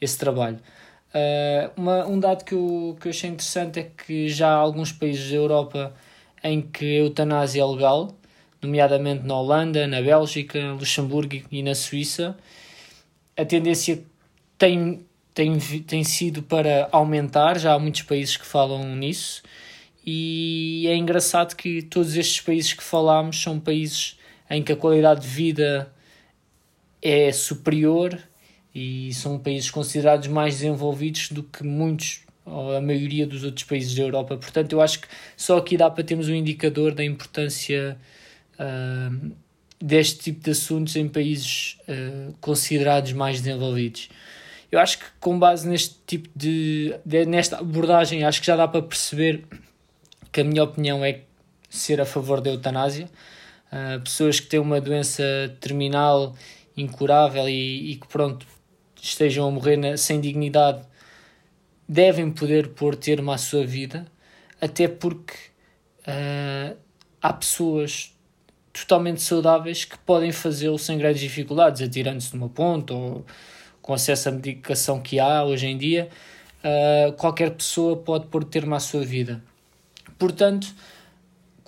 esse 0.00 0.16
trabalho. 0.16 0.60
Uh, 1.08 1.72
uma, 1.76 2.06
um 2.06 2.20
dado 2.20 2.44
que 2.44 2.54
eu, 2.54 2.96
que 3.00 3.08
eu 3.08 3.10
achei 3.10 3.28
interessante 3.28 3.80
é 3.80 3.90
que 4.06 4.28
já 4.28 4.48
há 4.48 4.54
alguns 4.54 4.92
países 4.92 5.28
da 5.28 5.36
Europa 5.36 5.92
em 6.44 6.62
que 6.62 6.84
a 6.84 7.00
eutanásia 7.00 7.62
é 7.62 7.64
legal, 7.64 8.16
nomeadamente 8.62 9.26
na 9.26 9.34
Holanda, 9.34 9.86
na 9.88 10.00
Bélgica, 10.00 10.72
Luxemburgo 10.72 11.42
e 11.50 11.62
na 11.64 11.74
Suíça. 11.74 12.36
A 13.36 13.44
tendência 13.44 14.04
tem, 14.56 15.04
tem, 15.34 15.58
tem 15.58 16.04
sido 16.04 16.44
para 16.44 16.88
aumentar, 16.92 17.58
já 17.58 17.74
há 17.74 17.78
muitos 17.78 18.02
países 18.02 18.36
que 18.36 18.46
falam 18.46 18.84
nisso, 18.94 19.42
e 20.06 20.86
é 20.88 20.96
engraçado 20.96 21.56
que 21.56 21.82
todos 21.82 22.16
estes 22.16 22.40
países 22.40 22.72
que 22.72 22.82
falámos 22.82 23.42
são 23.42 23.58
países 23.58 24.17
em 24.50 24.62
que 24.62 24.72
a 24.72 24.76
qualidade 24.76 25.22
de 25.22 25.28
vida 25.28 25.92
é 27.02 27.30
superior 27.32 28.18
e 28.74 29.12
são 29.14 29.38
países 29.38 29.70
considerados 29.70 30.28
mais 30.28 30.54
desenvolvidos 30.54 31.30
do 31.30 31.42
que 31.42 31.64
muitos 31.64 32.22
ou 32.44 32.76
a 32.76 32.80
maioria 32.80 33.26
dos 33.26 33.44
outros 33.44 33.64
países 33.64 33.94
da 33.94 34.02
Europa. 34.02 34.36
Portanto, 34.36 34.72
eu 34.72 34.80
acho 34.80 35.00
que 35.00 35.08
só 35.36 35.58
aqui 35.58 35.76
dá 35.76 35.90
para 35.90 36.02
termos 36.02 36.28
um 36.28 36.34
indicador 36.34 36.94
da 36.94 37.04
importância 37.04 37.96
uh, 38.54 39.30
deste 39.80 40.18
tipo 40.18 40.42
de 40.42 40.50
assuntos 40.50 40.96
em 40.96 41.08
países 41.08 41.78
uh, 41.88 42.34
considerados 42.40 43.12
mais 43.12 43.40
desenvolvidos. 43.40 44.08
Eu 44.70 44.78
acho 44.80 44.98
que 44.98 45.04
com 45.20 45.38
base 45.38 45.68
neste 45.68 45.96
tipo 46.06 46.28
de, 46.36 46.94
de, 47.04 47.24
nesta 47.26 47.58
abordagem, 47.58 48.24
acho 48.24 48.40
que 48.40 48.46
já 48.46 48.56
dá 48.56 48.68
para 48.68 48.82
perceber 48.82 49.44
que 50.30 50.40
a 50.40 50.44
minha 50.44 50.62
opinião 50.62 51.04
é 51.04 51.20
ser 51.70 52.00
a 52.00 52.04
favor 52.04 52.40
da 52.40 52.50
eutanásia. 52.50 53.08
Uh, 53.70 54.00
pessoas 54.00 54.40
que 54.40 54.46
têm 54.46 54.60
uma 54.60 54.80
doença 54.80 55.22
terminal 55.60 56.34
incurável 56.76 57.48
e, 57.48 57.92
e 57.92 57.96
que 57.96 58.06
pronto 58.06 58.46
estejam 59.00 59.46
a 59.46 59.50
morrer 59.50 59.76
na, 59.76 59.96
sem 59.96 60.20
dignidade 60.20 60.82
devem 61.88 62.30
poder 62.30 62.68
pôr 62.68 62.94
termo 62.94 63.30
à 63.30 63.38
sua 63.38 63.66
vida 63.66 64.06
até 64.60 64.88
porque 64.88 65.34
uh, 66.06 66.76
há 67.20 67.32
pessoas 67.32 68.14
totalmente 68.72 69.22
saudáveis 69.22 69.84
que 69.84 69.98
podem 69.98 70.32
fazê-lo 70.32 70.78
sem 70.78 70.98
grandes 70.98 71.20
dificuldades, 71.20 71.82
atirando-se 71.82 72.30
de 72.30 72.36
uma 72.36 72.50
ou 72.90 73.24
com 73.80 73.94
acesso 73.94 74.28
à 74.28 74.32
medicação 74.32 75.00
que 75.00 75.18
há 75.18 75.42
hoje 75.44 75.66
em 75.66 75.78
dia, 75.78 76.08
uh, 76.62 77.12
qualquer 77.14 77.52
pessoa 77.52 77.96
pode 77.96 78.26
pôr 78.26 78.44
termo 78.44 78.74
à 78.74 78.80
sua 78.80 79.04
vida. 79.04 79.42
Portanto, 80.18 80.74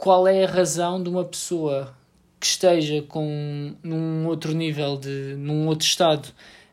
qual 0.00 0.26
é 0.26 0.44
a 0.44 0.50
razão 0.50 1.02
de 1.02 1.10
uma 1.10 1.24
pessoa 1.26 1.94
que 2.40 2.46
esteja 2.46 3.02
com 3.02 3.76
num 3.82 4.26
outro 4.26 4.54
nível 4.54 4.96
de 4.96 5.34
num 5.36 5.66
outro 5.66 5.86
estado 5.86 6.26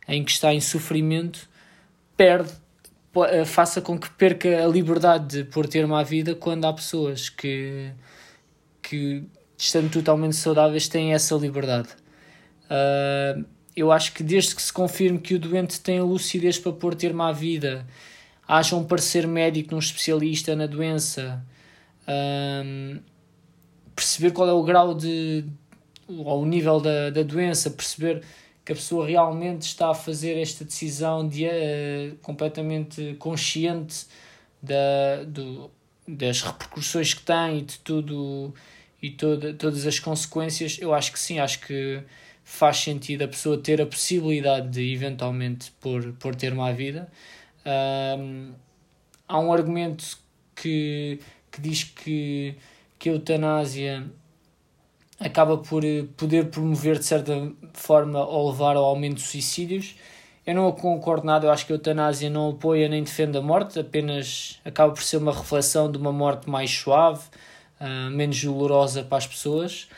em 0.08 0.24
que 0.24 0.32
está 0.32 0.54
em 0.54 0.62
sofrimento 0.62 1.50
perde 2.16 2.50
eh, 3.30 3.44
faça 3.44 3.82
com 3.82 4.00
que 4.00 4.10
perca 4.12 4.64
a 4.64 4.68
liberdade 4.68 5.40
de 5.40 5.44
pôr 5.44 5.68
termo 5.68 5.94
à 5.94 6.04
vida 6.04 6.36
quando 6.36 6.64
há 6.64 6.72
pessoas 6.72 7.28
que 7.30 7.92
que 8.82 9.24
estando 9.58 9.92
totalmente 9.92 10.38
saudáveis 10.38 10.88
têm 10.88 11.14
essa 11.14 11.36
liberdade. 11.36 11.90
Uh, 12.70 13.44
eu 13.76 13.92
acho 13.92 14.14
que 14.14 14.24
desde 14.24 14.56
que 14.56 14.62
se 14.62 14.72
confirme 14.72 15.20
que 15.20 15.36
o 15.36 15.40
doente 15.40 15.82
tem 15.82 16.00
a 16.00 16.04
lucidez 16.04 16.58
para 16.58 16.72
pôr 16.72 16.96
termo 16.96 17.24
à 17.24 17.34
vida 17.34 17.86
haja 18.48 18.76
um 18.78 18.86
parecer 18.86 19.28
médico 19.28 19.74
num 19.74 19.80
especialista 19.80 20.56
na 20.56 20.66
doença 20.66 21.44
uh, 22.08 23.02
perceber 23.98 24.32
qual 24.32 24.48
é 24.48 24.54
o 24.54 24.64
grau 24.64 24.94
de 24.94 25.44
ao 26.24 26.46
nível 26.46 26.80
da, 26.80 27.10
da 27.10 27.24
doença, 27.24 27.70
perceber 27.70 28.24
que 28.64 28.72
a 28.72 28.76
pessoa 28.76 29.06
realmente 29.06 29.64
está 29.64 29.90
a 29.90 29.94
fazer 29.94 30.38
esta 30.38 30.64
decisão 30.64 31.28
de, 31.28 31.46
uh, 31.46 32.16
completamente 32.22 33.16
consciente 33.20 34.06
da, 34.62 35.24
do, 35.26 35.72
das 36.08 36.42
repercussões 36.42 37.14
que 37.14 37.24
tem 37.24 37.60
e 37.60 37.62
de 37.64 37.80
tudo 37.80 38.54
e 39.02 39.12
toda, 39.12 39.54
todas 39.54 39.86
as 39.86 40.00
consequências, 40.00 40.78
eu 40.80 40.94
acho 40.94 41.12
que 41.12 41.20
sim, 41.20 41.40
acho 41.40 41.60
que 41.60 42.02
faz 42.44 42.78
sentido 42.78 43.24
a 43.24 43.28
pessoa 43.28 43.58
ter 43.58 43.82
a 43.82 43.86
possibilidade 43.86 44.70
de 44.70 44.94
eventualmente 44.94 45.72
por, 45.82 46.14
por 46.14 46.36
ter 46.36 46.54
uma 46.54 46.72
vida. 46.72 47.10
Um, 47.66 48.54
há 49.28 49.40
um 49.40 49.52
argumento 49.52 50.18
que, 50.56 51.20
que 51.52 51.62
diz 51.62 51.84
que, 51.84 52.56
que 53.00 53.10
a 53.10 53.14
eutanásia 53.14 54.06
acaba 55.20 55.58
por 55.58 55.84
poder 56.16 56.46
promover 56.50 57.00
de 57.00 57.06
certa 57.06 57.52
forma 57.74 58.24
ou 58.24 58.52
levar 58.52 58.76
ao 58.76 58.86
aumento 58.86 59.16
de 59.16 59.24
suicídios. 59.24 59.96
Eu 60.46 60.56
não 60.56 60.72
concordo 60.72 61.26
nada, 61.26 61.46
eu 61.46 61.52
acho 61.52 61.66
que 61.66 61.74
a 61.74 61.76
eutanásia 61.76 62.30
não 62.30 62.52
apoia 62.52 62.88
nem 62.88 63.04
defende 63.04 63.38
a 63.38 63.42
morte, 63.42 63.80
apenas 63.80 64.62
acaba 64.64 64.94
por 64.94 65.04
ser 65.04 65.18
uma 65.18 65.34
reflexão 65.34 65.92
de 65.92 65.98
uma 65.98 66.12
morte 66.12 66.50
mais 66.50 66.72
suave, 66.72 67.26
uh, 67.82 68.10
menos 68.12 68.42
dolorosa 68.42 69.04
para 69.04 69.18
as 69.18 69.28
pessoas. 69.28 69.90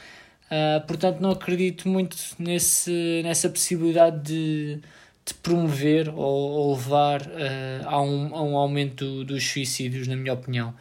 Uh, 0.46 0.86
portanto, 0.88 1.20
não 1.20 1.30
acredito 1.30 1.88
muito 1.88 2.18
nesse, 2.40 3.22
nessa 3.24 3.48
possibilidade 3.48 4.24
de, 4.24 4.82
de 5.24 5.34
promover 5.36 6.10
ou, 6.10 6.18
ou 6.18 6.72
levar 6.74 7.22
uh, 7.22 7.86
a, 7.86 8.02
um, 8.02 8.36
a 8.36 8.42
um 8.42 8.58
aumento 8.58 9.24
dos 9.24 9.48
suicídios, 9.48 10.08
na 10.08 10.16
minha 10.16 10.34
opinião. 10.34 10.74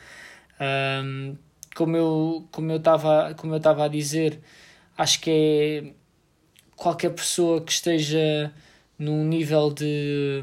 Como 1.79 1.97
eu 1.97 2.49
como 2.51 2.73
eu 2.73 2.79
estava 2.79 3.35
como 3.35 3.53
eu 3.55 3.59
estava 3.59 3.85
a 3.85 3.89
dizer, 3.89 4.41
acho 4.97 5.21
que 5.21 5.31
é 5.31 5.93
qualquer 6.77 7.11
pessoa 7.11 7.61
que 7.61 7.71
esteja 7.71 8.53
num 8.99 9.25
nível 9.25 9.73
de, 9.73 10.43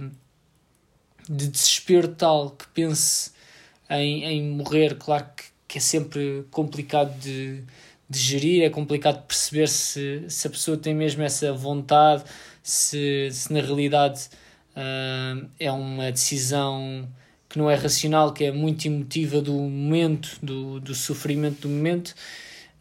de 1.30 1.48
desespero 1.50 2.08
tal 2.15 2.51
que 2.51 2.65
pense 2.70 3.32
em, 3.89 4.24
em 4.24 4.44
morrer, 4.44 4.96
claro 4.96 5.25
que, 5.36 5.44
que 5.68 5.77
é 5.77 5.82
sempre 5.82 6.46
complicado 6.51 7.20
de, 7.20 7.63
de 8.10 8.20
gerir, 8.20 8.63
é 8.63 8.70
complicado 8.70 9.25
perceber 9.27 9.68
se, 9.68 10.24
se 10.30 10.48
a 10.48 10.50
pessoa 10.50 10.77
tem 10.77 10.96
mesmo 10.96 11.22
essa 11.22 11.51
vontade, 11.51 12.24
se, 12.63 13.30
se 13.32 13.51
na 13.51 13.60
realidade 13.60 14.30
uh, 14.72 15.50
é 15.60 15.70
uma 15.70 16.12
decisão 16.13 17.10
que 17.56 17.60
não 17.60 17.72
é 17.72 17.76
racional, 17.76 18.34
que 18.34 18.44
é 18.44 18.52
muito 18.52 18.86
emotiva 18.86 19.42
do 19.42 19.54
momento, 19.54 20.38
do, 20.44 20.78
do 20.82 20.94
sofrimento 20.94 21.62
do 21.62 21.70
momento. 21.70 22.14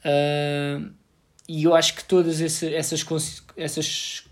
Uh, 0.00 0.90
e 1.48 1.62
eu 1.62 1.76
acho 1.76 1.94
que 1.94 2.04
todas 2.04 2.40
esse, 2.40 2.74
essas, 2.74 3.06
essas, 3.56 4.24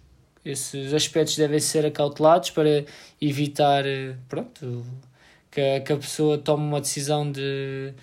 esses 0.45 0.93
aspectos 0.93 1.37
devem 1.37 1.61
ser 1.61 1.87
acautelados 1.87 2.51
para 2.51 2.85
evitar 3.21 3.85
pronto, 4.29 4.85
que, 5.49 5.81
que 5.81 5.93
a 5.93 5.97
pessoa 5.97 6.37
tome 6.37 6.65
uma 6.65 6.81
decisão 6.81 7.31
de 7.31 7.95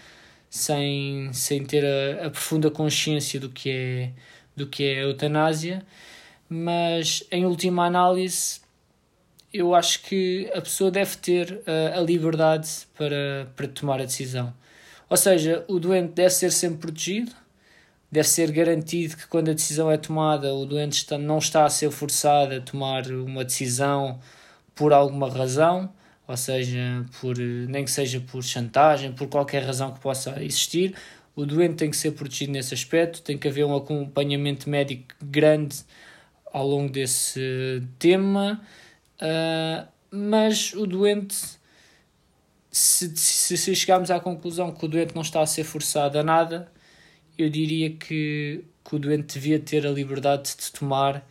sem, 0.50 1.29
sem 1.34 1.65
ter 1.65 1.84
a, 1.86 2.27
a 2.27 2.29
profunda 2.29 2.72
consciência 2.72 3.38
do 3.38 3.50
que 3.50 3.69
é 3.69 4.12
do 4.55 4.67
que 4.67 4.84
é 4.84 5.00
a 5.00 5.01
eutanásia, 5.03 5.86
mas 6.50 7.24
em 7.31 7.46
última 7.46 7.86
análise 7.86 8.60
eu 9.53 9.73
acho 9.73 10.03
que 10.03 10.49
a 10.53 10.61
pessoa 10.61 10.91
deve 10.91 11.17
ter 11.17 11.61
a, 11.65 11.99
a 11.99 12.01
liberdade 12.01 12.69
para, 12.97 13.47
para 13.55 13.67
tomar 13.67 14.01
a 14.01 14.05
decisão. 14.05 14.53
Ou 15.09 15.17
seja, 15.17 15.65
o 15.67 15.79
doente 15.79 16.13
deve 16.13 16.29
ser 16.29 16.51
sempre 16.51 16.77
protegido, 16.77 17.31
deve 18.11 18.27
ser 18.27 18.51
garantido 18.51 19.17
que 19.17 19.27
quando 19.27 19.49
a 19.49 19.53
decisão 19.53 19.89
é 19.91 19.97
tomada, 19.97 20.53
o 20.53 20.65
doente 20.65 20.93
está, 20.93 21.17
não 21.17 21.39
está 21.39 21.65
a 21.65 21.69
ser 21.69 21.89
forçado 21.91 22.55
a 22.55 22.61
tomar 22.61 23.07
uma 23.07 23.43
decisão 23.43 24.19
por 24.75 24.93
alguma 24.93 25.29
razão, 25.29 25.91
ou 26.27 26.37
seja, 26.37 27.03
por, 27.19 27.37
nem 27.37 27.83
que 27.83 27.91
seja 27.91 28.19
por 28.19 28.43
chantagem, 28.43 29.11
por 29.11 29.27
qualquer 29.27 29.63
razão 29.63 29.91
que 29.91 29.99
possa 29.99 30.41
existir. 30.43 30.95
O 31.35 31.43
doente 31.43 31.75
tem 31.75 31.89
que 31.89 31.97
ser 31.97 32.11
protegido 32.11 32.51
nesse 32.51 32.73
aspecto, 32.73 33.21
tem 33.23 33.37
que 33.37 33.47
haver 33.47 33.65
um 33.65 33.75
acompanhamento 33.75 34.69
médico 34.69 35.15
grande 35.23 35.77
ao 36.51 36.67
longo 36.67 36.91
desse 36.91 37.81
tema, 37.97 38.62
uh, 39.21 39.88
mas 40.12 40.73
o 40.73 40.86
doente, 40.86 41.36
se, 42.71 43.15
se, 43.15 43.58
se 43.58 43.75
chegarmos 43.75 44.12
à 44.12 44.19
conclusão 44.19 44.71
que 44.71 44.86
o 44.86 44.88
doente 44.88 45.13
não 45.15 45.21
está 45.21 45.41
a 45.41 45.45
ser 45.45 45.63
forçado 45.63 46.17
a 46.17 46.23
nada, 46.23 46.71
eu 47.38 47.49
diria 47.49 47.91
que, 47.91 48.63
que 48.84 48.95
o 48.95 48.99
doente 48.99 49.36
devia 49.36 49.60
ter 49.60 49.86
a 49.86 49.91
liberdade 49.91 50.55
de 50.58 50.71
tomar 50.71 51.25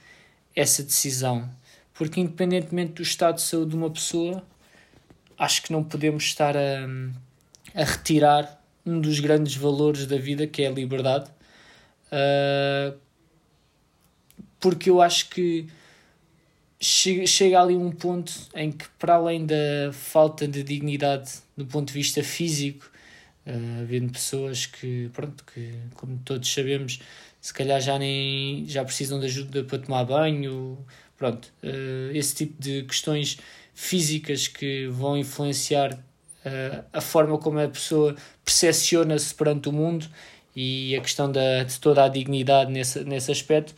essa 0.55 0.83
decisão. 0.83 1.48
Porque, 1.94 2.20
independentemente 2.20 2.94
do 2.94 3.03
estado 3.03 3.37
de 3.37 3.42
saúde 3.42 3.70
de 3.70 3.77
uma 3.77 3.90
pessoa, 3.90 4.44
acho 5.37 5.62
que 5.62 5.72
não 5.72 5.85
podemos 5.85 6.24
estar 6.24 6.57
a, 6.57 6.87
a 7.74 7.85
retirar 7.85 8.62
um 8.87 9.01
dos 9.01 9.20
grandes 9.20 9.55
valores 9.55 10.07
da 10.07 10.16
vida, 10.16 10.46
que 10.46 10.62
é 10.62 10.68
a 10.68 10.70
liberdade. 10.70 11.31
Uh, 12.11 12.96
porque 14.59 14.88
eu 14.90 15.01
acho 15.03 15.29
que 15.29 15.68
chega, 16.81 17.61
ali 17.61 17.77
um 17.77 17.91
ponto 17.91 18.33
em 18.55 18.71
que, 18.71 18.87
para 18.99 19.14
além 19.14 19.45
da 19.45 19.93
falta 19.93 20.47
de 20.47 20.62
dignidade 20.62 21.31
do 21.57 21.67
ponto 21.67 21.88
de 21.88 21.95
vista 21.95 22.23
físico, 22.23 22.91
uh, 23.47 23.83
havendo 23.83 24.12
pessoas 24.12 24.67
que, 24.67 25.11
pronto, 25.12 25.45
que, 25.53 25.73
como 25.95 26.19
todos 26.25 26.53
sabemos, 26.53 27.01
se 27.41 27.53
calhar 27.53 27.81
já 27.81 27.99
nem 27.99 28.64
já 28.67 28.85
precisam 28.85 29.19
de 29.21 29.27
ajuda 29.27 29.64
para 29.64 29.79
tomar 29.79 30.05
banho, 30.05 30.79
pronto, 31.17 31.53
uh, 31.62 32.14
esse 32.14 32.35
tipo 32.35 32.61
de 32.62 32.85
questões 32.85 33.38
físicas 33.75 34.49
que 34.49 34.87
vão 34.88 35.17
influenciar 35.17 35.93
uh, 35.95 36.85
a 36.93 37.01
forma 37.01 37.38
como 37.38 37.59
a 37.61 37.69
pessoa 37.69 38.14
percepciona-se 38.45 39.35
perante 39.35 39.69
o 39.69 39.73
mundo 39.73 40.09
e 40.55 40.97
a 40.97 41.01
questão 41.01 41.31
da, 41.31 41.62
de 41.62 41.79
toda 41.79 42.05
a 42.05 42.09
dignidade 42.09 42.73
nesse, 42.73 43.05
nesse 43.05 43.31
aspecto. 43.31 43.75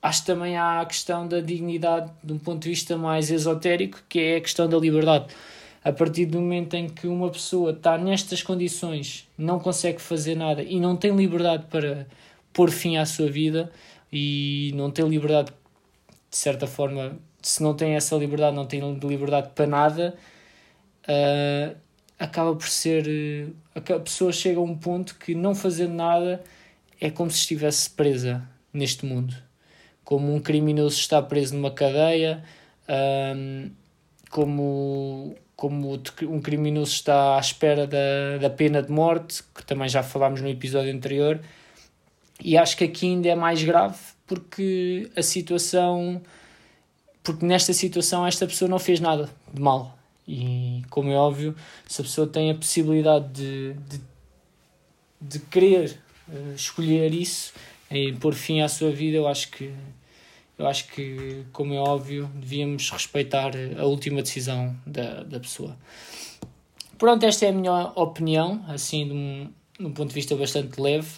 Acho 0.00 0.20
que 0.20 0.26
também 0.26 0.56
há 0.56 0.80
a 0.80 0.86
questão 0.86 1.26
da 1.26 1.40
dignidade 1.40 2.10
de 2.22 2.32
um 2.32 2.38
ponto 2.38 2.62
de 2.62 2.68
vista 2.68 2.96
mais 2.96 3.30
esotérico, 3.30 4.00
que 4.08 4.20
é 4.20 4.36
a 4.36 4.40
questão 4.40 4.68
da 4.68 4.78
liberdade. 4.78 5.26
A 5.82 5.92
partir 5.92 6.26
do 6.26 6.40
momento 6.40 6.74
em 6.74 6.88
que 6.88 7.06
uma 7.06 7.30
pessoa 7.30 7.72
está 7.72 7.98
nestas 7.98 8.42
condições, 8.42 9.28
não 9.36 9.58
consegue 9.58 10.00
fazer 10.00 10.36
nada 10.36 10.62
e 10.62 10.78
não 10.78 10.96
tem 10.96 11.14
liberdade 11.14 11.66
para 11.70 12.06
pôr 12.52 12.70
fim 12.70 12.96
à 12.96 13.06
sua 13.06 13.30
vida 13.30 13.72
e 14.12 14.72
não 14.74 14.90
tem 14.90 15.08
liberdade, 15.08 15.52
de 16.30 16.36
certa 16.36 16.66
forma, 16.66 17.18
se 17.42 17.62
não 17.62 17.74
tem 17.74 17.94
essa 17.94 18.16
liberdade, 18.16 18.54
não 18.54 18.66
tem 18.66 18.80
liberdade 19.02 19.50
para 19.54 19.66
nada, 19.66 20.16
uh, 21.04 21.76
acaba 22.18 22.54
por 22.54 22.68
ser. 22.68 23.06
Uh, 23.06 23.94
a 23.94 24.00
pessoa 24.00 24.32
chega 24.32 24.58
a 24.58 24.62
um 24.62 24.76
ponto 24.76 25.16
que 25.16 25.34
não 25.34 25.54
fazer 25.54 25.88
nada 25.88 26.42
é 27.00 27.10
como 27.10 27.30
se 27.30 27.38
estivesse 27.38 27.90
presa 27.90 28.42
neste 28.72 29.06
mundo. 29.06 29.47
Como 30.08 30.34
um 30.34 30.40
criminoso 30.40 30.98
está 30.98 31.20
preso 31.20 31.54
numa 31.54 31.70
cadeia, 31.70 32.42
um, 33.36 33.70
como, 34.30 35.36
como 35.54 36.00
um 36.22 36.40
criminoso 36.40 36.92
está 36.92 37.36
à 37.36 37.38
espera 37.38 37.86
da, 37.86 38.38
da 38.40 38.48
pena 38.48 38.82
de 38.82 38.90
morte, 38.90 39.42
que 39.54 39.62
também 39.66 39.86
já 39.86 40.02
falámos 40.02 40.40
no 40.40 40.48
episódio 40.48 40.90
anterior. 40.94 41.38
E 42.42 42.56
acho 42.56 42.74
que 42.74 42.84
aqui 42.84 43.04
ainda 43.04 43.28
é 43.28 43.34
mais 43.34 43.62
grave 43.62 43.98
porque 44.26 45.10
a 45.14 45.22
situação 45.22 46.22
porque 47.22 47.44
nesta 47.44 47.74
situação 47.74 48.26
esta 48.26 48.46
pessoa 48.46 48.66
não 48.66 48.78
fez 48.78 49.00
nada 49.00 49.28
de 49.52 49.60
mal. 49.60 49.98
E 50.26 50.84
como 50.88 51.10
é 51.10 51.16
óbvio, 51.16 51.54
se 51.86 52.00
a 52.00 52.04
pessoa 52.04 52.26
tem 52.26 52.50
a 52.50 52.54
possibilidade 52.54 53.28
de, 53.30 53.74
de, 53.74 54.00
de 55.20 55.38
querer 55.40 56.00
uh, 56.26 56.54
escolher 56.54 57.12
isso 57.12 57.52
e 57.90 58.14
pôr 58.14 58.32
fim 58.32 58.62
à 58.62 58.68
sua 58.68 58.90
vida, 58.90 59.18
eu 59.18 59.28
acho 59.28 59.50
que 59.50 59.70
eu 60.58 60.66
acho 60.66 60.88
que, 60.88 61.44
como 61.52 61.72
é 61.72 61.78
óbvio, 61.78 62.28
devíamos 62.34 62.90
respeitar 62.90 63.52
a 63.78 63.84
última 63.84 64.20
decisão 64.22 64.76
da, 64.84 65.22
da 65.22 65.38
pessoa. 65.38 65.76
Pronto, 66.98 67.24
esta 67.24 67.46
é 67.46 67.50
a 67.50 67.52
minha 67.52 67.92
opinião, 67.94 68.64
assim, 68.66 69.06
de 69.06 69.12
um, 69.12 69.50
de 69.78 69.86
um 69.86 69.92
ponto 69.92 70.08
de 70.08 70.14
vista 70.14 70.34
bastante 70.34 70.80
leve 70.80 71.08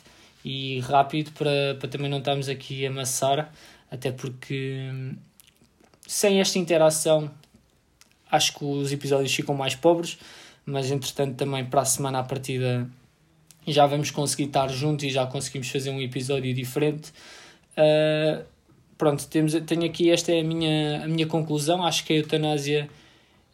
e 0.44 0.80
rápido, 0.80 1.32
para, 1.32 1.76
para 1.78 1.88
também 1.88 2.10
não 2.10 2.18
estarmos 2.18 2.50
aqui 2.50 2.86
a 2.86 2.90
amassar, 2.90 3.50
até 3.90 4.12
porque 4.12 4.90
sem 6.06 6.40
esta 6.40 6.58
interação, 6.58 7.30
acho 8.30 8.58
que 8.58 8.64
os 8.64 8.92
episódios 8.92 9.34
ficam 9.34 9.54
mais 9.54 9.74
pobres, 9.74 10.18
mas 10.66 10.90
entretanto 10.90 11.36
também 11.36 11.64
para 11.64 11.80
a 11.80 11.84
semana 11.84 12.18
a 12.18 12.22
partida 12.22 12.86
já 13.66 13.86
vamos 13.86 14.10
conseguir 14.10 14.44
estar 14.44 14.68
juntos 14.68 15.04
e 15.04 15.10
já 15.10 15.26
conseguimos 15.26 15.70
fazer 15.70 15.90
um 15.90 16.00
episódio 16.00 16.52
diferente. 16.52 17.10
Uh, 17.72 18.44
pronto, 19.00 19.26
temos, 19.28 19.54
tenho 19.66 19.86
aqui, 19.86 20.10
esta 20.10 20.30
é 20.30 20.40
a 20.40 20.44
minha, 20.44 21.04
a 21.04 21.08
minha 21.08 21.26
conclusão, 21.26 21.82
acho 21.82 22.04
que 22.04 22.12
a 22.12 22.16
eutanásia, 22.16 22.86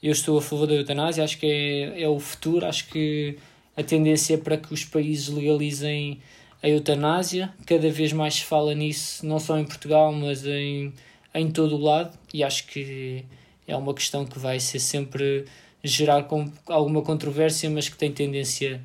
eu 0.03 0.11
estou 0.11 0.37
a 0.37 0.43
favor 0.43 0.67
da 0.67 0.75
eutanásia, 0.75 1.23
acho 1.23 1.39
que 1.39 1.47
é, 1.47 2.03
é 2.03 2.09
o 2.09 2.19
futuro, 2.19 2.67
acho 2.67 2.89
que 2.89 3.39
a 3.77 3.83
tendência 3.85 4.35
é 4.35 4.37
para 4.39 4.57
que 4.57 4.75
os 4.75 4.85
países 4.85 5.29
legalizem 5.29 6.19
a 6.61 6.69
eutanásia. 6.69 7.55
Cada 7.65 7.89
vez 7.89 8.13
mais 8.13 8.35
se 8.35 8.43
fala 8.43 8.75
nisso, 8.75 9.25
não 9.25 9.39
só 9.39 9.57
em 9.57 9.65
Portugal, 9.65 10.13
mas 10.13 10.45
em, 10.45 10.93
em 11.33 11.49
todo 11.49 11.77
o 11.77 11.81
lado, 11.81 12.19
e 12.35 12.43
acho 12.43 12.67
que 12.67 13.25
é 13.69 13.77
uma 13.77 13.95
questão 13.95 14.27
que 14.27 14.41
vai 14.41 14.59
ser 14.59 14.81
sempre 14.81 15.45
gerar 15.85 16.25
com 16.25 16.51
alguma 16.67 17.03
controvérsia, 17.03 17.71
mas 17.71 17.89
que 17.89 17.97
tem 17.97 18.11
tendência 18.11 18.83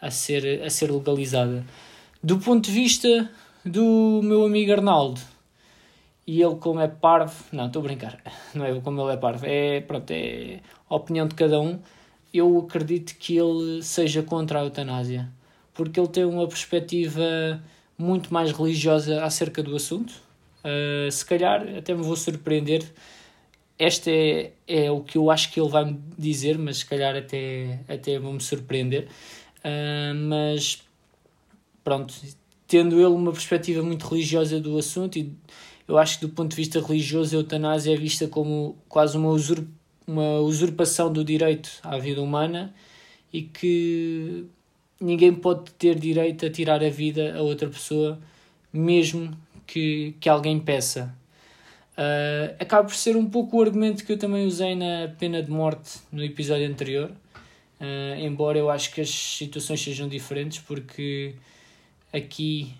a 0.00 0.12
ser, 0.12 0.62
a 0.62 0.70
ser 0.70 0.92
legalizada. 0.92 1.66
Do 2.22 2.38
ponto 2.38 2.66
de 2.66 2.70
vista 2.70 3.28
do 3.64 4.20
meu 4.22 4.46
amigo 4.46 4.70
Arnaldo, 4.70 5.33
e 6.26 6.40
ele 6.42 6.56
como 6.56 6.80
é 6.80 6.88
parvo, 6.88 7.34
não, 7.52 7.66
estou 7.66 7.80
a 7.80 7.82
brincar, 7.82 8.20
não 8.54 8.64
é 8.64 8.80
como 8.80 9.00
ele 9.02 9.12
é 9.12 9.16
parvo, 9.16 9.44
é, 9.46 9.80
pronto, 9.80 10.10
é 10.10 10.60
a 10.88 10.94
opinião 10.94 11.26
de 11.26 11.34
cada 11.34 11.60
um, 11.60 11.78
eu 12.32 12.58
acredito 12.58 13.14
que 13.16 13.36
ele 13.36 13.82
seja 13.82 14.22
contra 14.22 14.60
a 14.60 14.64
eutanásia, 14.64 15.30
porque 15.72 16.00
ele 16.00 16.08
tem 16.08 16.24
uma 16.24 16.46
perspectiva 16.48 17.62
muito 17.96 18.32
mais 18.32 18.50
religiosa 18.52 19.22
acerca 19.22 19.62
do 19.62 19.76
assunto, 19.76 20.12
uh, 20.64 21.10
se 21.10 21.24
calhar 21.24 21.62
até 21.76 21.94
me 21.94 22.02
vou 22.02 22.16
surpreender, 22.16 22.84
este 23.78 24.10
é, 24.68 24.84
é 24.84 24.90
o 24.90 25.00
que 25.00 25.18
eu 25.18 25.30
acho 25.30 25.52
que 25.52 25.60
ele 25.60 25.68
vai 25.68 25.84
me 25.84 26.00
dizer, 26.16 26.58
mas 26.58 26.78
se 26.78 26.86
calhar 26.86 27.14
até, 27.16 27.80
até 27.88 28.18
vou-me 28.18 28.40
surpreender, 28.40 29.08
uh, 29.58 30.14
mas 30.14 30.82
pronto, 31.82 32.14
tendo 32.66 32.96
ele 32.96 33.06
uma 33.06 33.32
perspectiva 33.32 33.82
muito 33.82 34.08
religiosa 34.08 34.58
do 34.58 34.78
assunto 34.78 35.18
e 35.18 35.32
eu 35.86 35.98
acho 35.98 36.18
que 36.18 36.26
do 36.26 36.32
ponto 36.32 36.50
de 36.50 36.56
vista 36.56 36.80
religioso 36.80 37.36
a 37.36 37.40
eutanásia 37.40 37.92
é 37.92 37.96
vista 37.96 38.26
como 38.26 38.76
quase 38.88 39.16
uma, 39.16 39.28
usurp 39.28 39.68
uma 40.06 40.38
usurpação 40.40 41.12
do 41.12 41.24
direito 41.24 41.70
à 41.82 41.98
vida 41.98 42.22
humana 42.22 42.74
e 43.32 43.42
que 43.42 44.46
ninguém 45.00 45.34
pode 45.34 45.70
ter 45.72 45.98
direito 45.98 46.46
a 46.46 46.50
tirar 46.50 46.82
a 46.82 46.88
vida 46.88 47.34
a 47.36 47.42
outra 47.42 47.68
pessoa, 47.68 48.18
mesmo 48.72 49.36
que, 49.66 50.14
que 50.20 50.28
alguém 50.28 50.58
peça. 50.60 51.14
Uh, 51.96 52.54
acaba 52.58 52.84
por 52.88 52.94
ser 52.94 53.16
um 53.16 53.28
pouco 53.28 53.58
o 53.58 53.62
argumento 53.62 54.04
que 54.04 54.12
eu 54.12 54.18
também 54.18 54.46
usei 54.46 54.74
na 54.74 55.14
pena 55.18 55.42
de 55.42 55.50
morte 55.50 56.00
no 56.10 56.24
episódio 56.24 56.66
anterior, 56.66 57.10
uh, 57.80 58.18
embora 58.18 58.58
eu 58.58 58.70
acho 58.70 58.92
que 58.92 59.00
as 59.00 59.10
situações 59.10 59.82
sejam 59.82 60.08
diferentes, 60.08 60.58
porque 60.58 61.34
aqui 62.12 62.74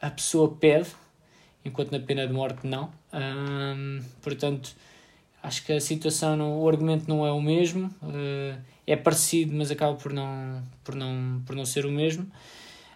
a 0.00 0.10
pessoa 0.10 0.56
pede 0.56 0.88
enquanto 1.64 1.92
na 1.92 2.00
pena 2.00 2.26
de 2.26 2.32
morte 2.32 2.66
não. 2.66 2.90
Portanto, 4.22 4.74
acho 5.42 5.64
que 5.64 5.72
a 5.72 5.80
situação, 5.80 6.36
não, 6.36 6.60
o 6.60 6.68
argumento 6.68 7.08
não 7.08 7.26
é 7.26 7.32
o 7.32 7.40
mesmo, 7.40 7.86
uh, 8.02 8.58
é 8.86 8.96
parecido, 8.96 9.54
mas 9.54 9.70
acaba 9.70 9.94
por 9.94 10.12
não, 10.12 10.62
por 10.84 10.94
não, 10.94 11.42
por 11.46 11.54
não 11.54 11.64
ser 11.64 11.86
o 11.86 11.90
mesmo. 11.90 12.30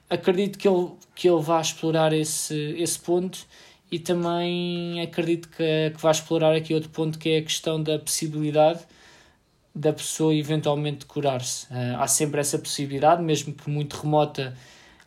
Acredito 0.09 0.59
que 0.59 0.69
ele, 0.69 0.91
que 1.15 1.29
ele 1.29 1.41
vá 1.41 1.61
explorar 1.61 2.13
esse, 2.13 2.55
esse 2.79 2.99
ponto 2.99 3.47
e 3.91 3.99
também 3.99 5.01
acredito 5.01 5.49
que, 5.49 5.93
que 5.95 6.03
vai 6.03 6.13
explorar 6.13 6.55
aqui 6.55 6.75
outro 6.75 6.91
ponto 6.91 7.19
que 7.19 7.31
é 7.31 7.39
a 7.39 7.43
questão 7.43 7.83
da 7.83 7.99
possibilidade 7.99 8.81
da 9.75 9.93
pessoa 9.93 10.35
eventualmente 10.35 11.07
curar-se. 11.07 11.67
Uh, 11.67 11.97
há 11.99 12.07
sempre 12.07 12.41
essa 12.41 12.59
possibilidade, 12.59 13.23
mesmo 13.23 13.55
que 13.55 13.71
muito 13.71 13.97
remota 13.97 14.55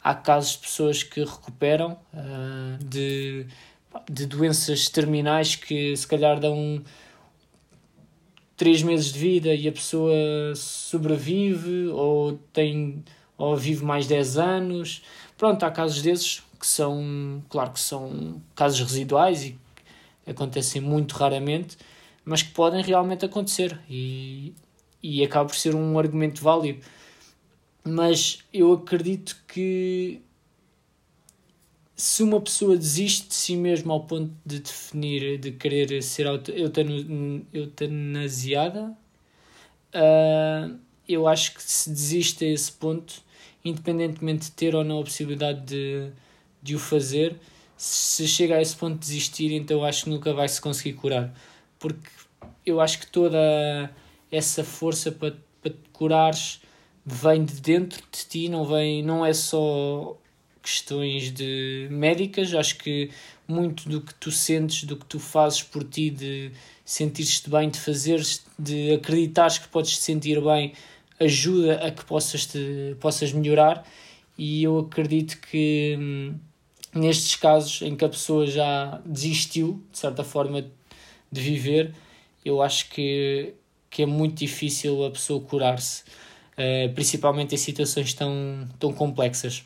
há 0.05 0.13
casos 0.13 0.51
de 0.51 0.57
pessoas 0.59 1.01
que 1.01 1.21
recuperam 1.21 1.97
uh, 2.13 2.83
de, 2.83 3.47
de 4.07 4.27
doenças 4.27 4.87
terminais 4.87 5.55
que 5.55 5.97
se 5.97 6.05
calhar 6.05 6.39
dão 6.39 6.83
três 8.55 8.83
meses 8.83 9.11
de 9.11 9.17
vida 9.17 9.55
e 9.55 9.67
a 9.67 9.71
pessoa 9.71 10.13
sobrevive 10.55 11.87
ou 11.87 12.33
tem 12.53 13.03
ou 13.35 13.57
vive 13.57 13.83
mais 13.83 14.05
10 14.05 14.37
anos. 14.37 15.01
Pronto, 15.39 15.63
há 15.63 15.71
casos 15.71 16.03
desses 16.03 16.43
que 16.59 16.67
são, 16.67 17.43
claro 17.49 17.71
que 17.71 17.79
são 17.79 18.39
casos 18.55 18.79
residuais 18.79 19.43
e 19.43 19.57
acontecem 20.27 20.81
muito 20.81 21.13
raramente, 21.13 21.77
mas 22.23 22.43
que 22.43 22.51
podem 22.51 22.83
realmente 22.83 23.25
acontecer 23.25 23.77
e, 23.89 24.53
e 25.01 25.23
acaba 25.23 25.49
por 25.49 25.55
ser 25.55 25.73
um 25.73 25.97
argumento 25.97 26.43
válido 26.43 26.79
mas 27.85 28.39
eu 28.51 28.73
acredito 28.73 29.37
que 29.47 30.19
se 31.95 32.23
uma 32.23 32.41
pessoa 32.41 32.75
desiste 32.75 33.29
de 33.29 33.35
si 33.35 33.55
mesma 33.55 33.93
ao 33.93 34.03
ponto 34.03 34.33
de 34.45 34.59
definir, 34.59 35.37
de 35.37 35.51
querer 35.51 36.01
ser 36.01 36.25
eutanasiada, 37.53 38.97
uh, 39.93 40.77
eu 41.07 41.27
acho 41.27 41.53
que 41.53 41.63
se 41.63 41.89
desiste 41.89 42.43
a 42.43 42.49
esse 42.49 42.71
ponto, 42.71 43.21
independentemente 43.63 44.45
de 44.45 44.51
ter 44.51 44.75
ou 44.75 44.83
não 44.83 44.99
a 44.99 45.03
possibilidade 45.03 45.61
de, 45.61 46.09
de 46.61 46.75
o 46.75 46.79
fazer, 46.79 47.39
se 47.77 48.27
chega 48.27 48.55
a 48.55 48.61
esse 48.61 48.75
ponto 48.75 48.95
de 48.95 48.99
desistir, 48.99 49.53
então 49.53 49.85
acho 49.85 50.05
que 50.05 50.09
nunca 50.09 50.33
vai 50.33 50.47
se 50.49 50.59
conseguir 50.59 50.93
curar. 50.93 51.33
Porque 51.79 52.09
eu 52.65 52.81
acho 52.81 52.99
que 52.99 53.07
toda 53.07 53.37
essa 54.31 54.63
força 54.63 55.11
para, 55.11 55.35
para 55.61 55.71
te 55.71 55.89
curares 55.93 56.64
vem 57.05 57.45
de 57.45 57.61
dentro 57.61 58.01
de 58.11 58.25
ti, 58.25 58.49
não 58.49 58.65
vem, 58.65 59.03
não 59.03 59.25
é 59.25 59.33
só 59.33 60.17
questões 60.61 61.31
de 61.31 61.87
médicas, 61.91 62.53
acho 62.53 62.77
que 62.77 63.11
muito 63.47 63.87
do 63.87 64.01
que 64.01 64.13
tu 64.15 64.31
sentes, 64.31 64.83
do 64.83 64.97
que 64.97 65.05
tu 65.05 65.19
fazes 65.19 65.61
por 65.61 65.83
ti, 65.83 66.09
de 66.09 66.51
sentir-te 66.83 67.47
bem, 67.49 67.69
de 67.69 67.79
fazeres, 67.79 68.43
de 68.57 68.93
acreditares 68.93 69.59
que 69.59 69.67
podes 69.67 69.91
te 69.91 70.03
sentir 70.03 70.41
bem, 70.41 70.73
ajuda 71.19 71.85
a 71.85 71.91
que 71.91 72.03
possas, 72.05 72.47
te, 72.47 72.95
possas 72.99 73.31
melhorar. 73.31 73.87
E 74.37 74.63
eu 74.63 74.79
acredito 74.79 75.39
que 75.39 75.95
hum, 75.99 76.35
nestes 76.93 77.35
casos 77.35 77.81
em 77.83 77.95
que 77.95 78.03
a 78.03 78.09
pessoa 78.09 78.47
já 78.47 78.99
desistiu, 79.05 79.83
de 79.91 79.99
certa 79.99 80.23
forma, 80.23 80.65
de 81.31 81.41
viver, 81.41 81.93
eu 82.43 82.61
acho 82.61 82.89
que, 82.89 83.53
que 83.89 84.01
é 84.01 84.05
muito 84.05 84.39
difícil 84.39 85.05
a 85.05 85.11
pessoa 85.11 85.39
curar-se. 85.41 86.03
Eh, 86.57 86.87
principalmente 86.89 87.53
em 87.53 87.57
situações 87.57 88.13
tão, 88.13 88.67
tão 88.79 88.93
complexas. 88.93 89.65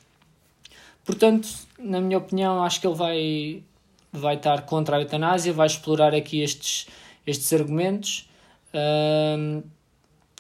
Portanto, 1.05 1.47
na 1.77 2.01
minha 2.01 2.17
opinião, 2.17 2.63
acho 2.63 2.81
que 2.81 2.87
ele 2.87 2.95
vai, 2.95 3.63
vai 4.11 4.35
estar 4.35 4.63
contra 4.63 4.97
a 4.97 5.01
eutanásia, 5.01 5.53
vai 5.53 5.67
explorar 5.67 6.15
aqui 6.15 6.41
estes, 6.41 6.87
estes 7.25 7.51
argumentos. 7.53 8.27
Uh, 8.73 9.63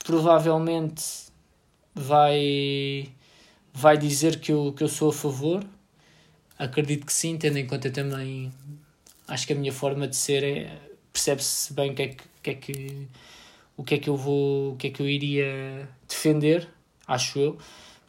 provavelmente 0.05 1.03
vai, 1.93 3.09
vai 3.73 3.97
dizer 3.97 4.39
que 4.39 4.51
eu, 4.51 4.73
que 4.73 4.83
eu 4.83 4.87
sou 4.87 5.09
a 5.09 5.13
favor. 5.13 5.63
Acredito 6.57 7.05
que 7.05 7.13
sim, 7.13 7.37
tendo 7.37 7.57
em 7.57 7.67
conta 7.67 7.89
também. 7.91 8.51
Acho 9.27 9.47
que 9.47 9.53
a 9.53 9.55
minha 9.55 9.73
forma 9.73 10.07
de 10.07 10.15
ser 10.15 10.43
é. 10.43 10.77
percebe-se 11.13 11.73
bem 11.73 11.91
o 11.91 11.95
que 11.95 12.01
é 12.01 12.07
que, 12.09 12.23
que, 12.43 12.49
é 12.49 12.53
que 12.55 13.07
o 13.79 13.83
que 13.83 13.95
é 13.95 13.97
que 13.97 14.09
eu 14.09 14.17
vou, 14.17 14.73
o 14.73 14.75
que 14.75 14.87
é 14.87 14.89
que 14.89 15.01
eu 15.01 15.07
iria 15.07 15.87
defender, 16.05 16.67
acho 17.07 17.39
eu. 17.39 17.57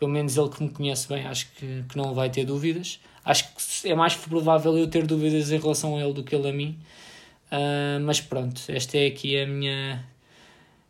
Pelo 0.01 0.11
menos 0.11 0.37
ele 0.37 0.49
que 0.49 0.61
me 0.65 0.69
conhece 0.69 1.07
bem, 1.07 1.25
acho 1.29 1.49
que, 1.53 1.85
que 1.89 1.97
não 1.97 2.13
vai 2.13 2.29
ter 2.29 2.45
dúvidas. 2.45 2.99
Acho 3.25 3.45
que 3.55 3.89
é 3.89 3.95
mais 3.95 4.17
provável 4.17 4.77
eu 4.77 4.89
ter 4.89 5.07
dúvidas 5.07 5.53
em 5.53 5.61
relação 5.61 5.97
a 5.97 6.01
ele 6.01 6.13
do 6.13 6.25
que 6.25 6.35
ele 6.35 6.49
a 6.49 6.53
mim. 6.53 6.77
Uh, 7.53 8.01
mas 8.03 8.21
pronto, 8.21 8.61
esta 8.67 8.99
é 8.99 9.07
aqui 9.07 9.41
a 9.41 9.47
minha, 9.47 10.05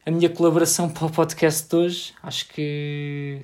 a 0.06 0.10
minha 0.10 0.30
colaboração 0.30 0.88
para 0.90 1.04
o 1.04 1.10
podcast 1.10 1.68
de 1.68 1.76
hoje. 1.76 2.14
Acho 2.22 2.48
que, 2.48 3.42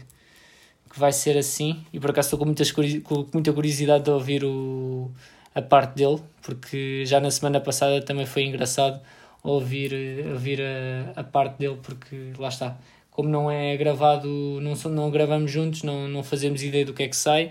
que 0.90 0.98
vai 0.98 1.12
ser 1.12 1.36
assim. 1.36 1.84
E 1.92 2.00
por 2.00 2.12
acaso 2.12 2.28
estou 2.28 2.38
com, 2.38 2.46
muitas, 2.46 2.72
com 2.72 3.26
muita 3.30 3.52
curiosidade 3.52 4.04
de 4.04 4.10
ouvir 4.10 4.42
o, 4.42 5.10
a 5.54 5.60
parte 5.60 5.96
dele, 5.96 6.22
porque 6.40 7.04
já 7.04 7.20
na 7.20 7.30
semana 7.30 7.60
passada 7.60 8.00
também 8.00 8.24
foi 8.24 8.44
engraçado 8.44 9.02
ouvir, 9.50 9.92
ouvir 10.32 10.60
a, 10.60 11.20
a 11.20 11.24
parte 11.24 11.58
dele, 11.58 11.78
porque 11.82 12.32
lá 12.38 12.48
está. 12.48 12.78
Como 13.10 13.28
não 13.28 13.50
é 13.50 13.76
gravado, 13.76 14.28
não, 14.60 14.74
não 14.90 15.10
gravamos 15.10 15.50
juntos, 15.50 15.82
não, 15.82 16.06
não 16.06 16.22
fazemos 16.22 16.62
ideia 16.62 16.84
do 16.84 16.92
que 16.92 17.02
é 17.02 17.08
que 17.08 17.16
sai, 17.16 17.50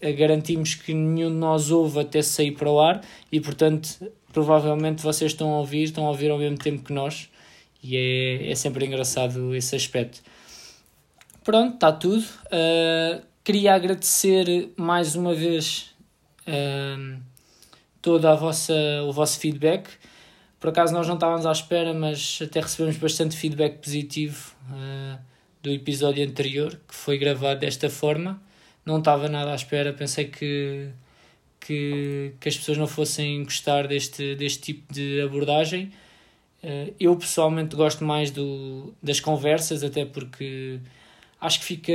eh, 0.00 0.12
garantimos 0.12 0.74
que 0.74 0.92
nenhum 0.92 1.30
de 1.30 1.36
nós 1.36 1.70
ouve 1.70 2.00
até 2.00 2.20
sair 2.20 2.50
para 2.50 2.68
o 2.68 2.80
ar 2.80 3.00
e, 3.30 3.40
portanto, 3.40 4.10
provavelmente 4.32 5.00
vocês 5.02 5.30
estão 5.30 5.54
a 5.54 5.58
ouvir, 5.58 5.84
estão 5.84 6.04
a 6.06 6.08
ouvir 6.08 6.30
ao 6.32 6.38
mesmo 6.38 6.58
tempo 6.58 6.82
que 6.82 6.92
nós 6.92 7.28
e 7.82 7.96
é, 7.96 8.50
é 8.50 8.54
sempre 8.54 8.86
engraçado 8.86 9.54
esse 9.54 9.76
aspecto. 9.76 10.20
Pronto, 11.44 11.74
está 11.74 11.92
tudo. 11.92 12.24
Uh, 12.46 13.22
queria 13.42 13.74
agradecer 13.74 14.72
mais 14.76 15.16
uma 15.16 15.34
vez 15.34 15.92
uh, 16.46 17.20
todo 18.00 18.26
a 18.26 18.34
vossa, 18.34 18.74
o 19.06 19.12
vosso 19.12 19.38
feedback. 19.40 19.88
Por 20.62 20.68
acaso 20.68 20.94
nós 20.94 21.08
não 21.08 21.16
estávamos 21.16 21.44
à 21.44 21.50
espera, 21.50 21.92
mas 21.92 22.38
até 22.40 22.60
recebemos 22.60 22.96
bastante 22.96 23.36
feedback 23.36 23.78
positivo 23.78 24.54
uh, 24.70 25.18
do 25.60 25.72
episódio 25.72 26.24
anterior, 26.24 26.80
que 26.86 26.94
foi 26.94 27.18
gravado 27.18 27.58
desta 27.58 27.90
forma. 27.90 28.40
Não 28.86 29.00
estava 29.00 29.28
nada 29.28 29.50
à 29.50 29.56
espera, 29.56 29.92
pensei 29.92 30.26
que, 30.26 30.88
que, 31.58 32.34
que 32.38 32.48
as 32.48 32.56
pessoas 32.56 32.78
não 32.78 32.86
fossem 32.86 33.42
gostar 33.42 33.88
deste, 33.88 34.36
deste 34.36 34.60
tipo 34.60 34.92
de 34.92 35.20
abordagem. 35.22 35.90
Uh, 36.62 36.94
eu 37.00 37.16
pessoalmente 37.16 37.74
gosto 37.74 38.04
mais 38.04 38.30
do, 38.30 38.94
das 39.02 39.18
conversas, 39.18 39.82
até 39.82 40.04
porque 40.04 40.78
acho 41.40 41.58
que 41.58 41.64
fica, 41.64 41.92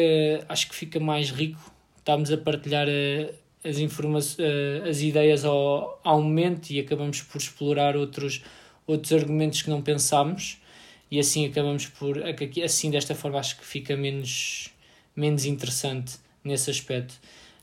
acho 0.50 0.68
que 0.68 0.76
fica 0.76 1.00
mais 1.00 1.32
rico 1.32 1.72
estamos 2.08 2.32
a 2.32 2.38
partilhar 2.38 2.88
uh, 2.88 3.34
as, 3.68 4.34
uh, 4.34 4.90
as 4.90 5.02
ideias 5.02 5.46
ao, 5.46 6.00
ao 6.04 6.22
momento 6.22 6.70
e 6.72 6.80
acabamos 6.80 7.22
por 7.22 7.38
explorar 7.38 7.96
outros, 7.96 8.42
outros 8.86 9.12
argumentos 9.14 9.62
que 9.62 9.70
não 9.70 9.82
pensámos 9.82 10.58
e 11.10 11.20
assim 11.20 11.46
acabamos 11.46 11.88
por 11.88 12.18
assim 12.64 12.92
desta 12.92 13.16
forma 13.16 13.40
acho 13.40 13.58
que 13.58 13.66
fica 13.66 13.96
menos 13.96 14.70
menos 15.16 15.46
interessante 15.46 16.18
nesse 16.44 16.70
aspecto. 16.70 17.16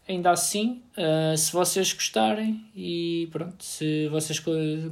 Ainda 0.07 0.31
assim 0.31 0.83
uh, 0.99 1.37
se 1.37 1.53
vocês 1.53 1.93
gostarem 1.93 2.65
e 2.77 3.29
pronto 3.33 3.65
se 3.65 4.09
vocês 4.09 4.43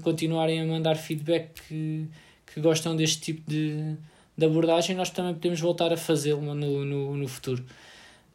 continuarem 0.03 0.61
a 0.61 0.65
mandar 0.65 0.97
feedback 0.97 1.51
que, 1.69 2.07
que 2.47 2.61
gostam 2.61 2.97
deste 2.97 3.21
tipo 3.21 3.51
de, 3.51 3.95
de 4.37 4.47
abordagem 4.47 4.97
nós 4.97 5.11
também 5.11 5.35
podemos 5.35 5.61
voltar 5.61 5.93
a 5.93 5.97
fazê-lo 5.97 6.55
no, 6.55 6.85
no, 6.85 7.17
no 7.17 7.29
futuro 7.29 7.63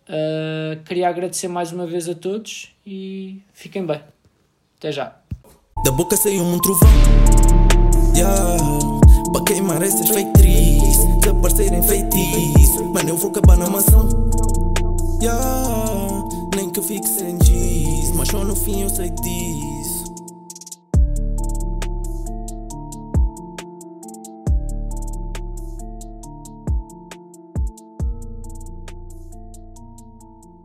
uh, 0.10 0.84
queria 0.84 1.10
agradecer 1.10 1.48
mais 1.48 1.72
uma 1.72 1.86
vez 1.86 2.08
a 2.10 2.16
todos 2.16 2.74
e 2.86 3.42
fiquem 3.54 3.86
bem. 3.86 4.02
Até 4.78 4.92
já. 4.92 5.16
Da 5.84 5.92
boca 5.92 6.16
saiu 6.16 6.44
um 6.44 6.58
trovão. 6.60 6.90
Yeah. 8.16 8.58
Para 9.32 9.44
queimar 9.44 9.82
essas 9.82 10.10
feitrizes 10.10 11.06
Desaparecerem 11.22 11.84
feitiço. 11.84 12.86
Mano, 12.86 13.10
eu 13.10 13.18
vou 13.18 13.30
acabar 13.30 13.58
na 13.58 13.70
mansão. 13.70 14.08
Yeah, 15.22 16.24
Nem 16.56 16.70
que 16.70 16.82
fique 16.82 17.08
sem 17.08 17.40
giz 17.44 18.12
Mas 18.12 18.28
só 18.28 18.44
no 18.44 18.56
fim 18.56 18.84
eu 18.84 18.90
sei 18.90 19.10
disso 19.10 19.77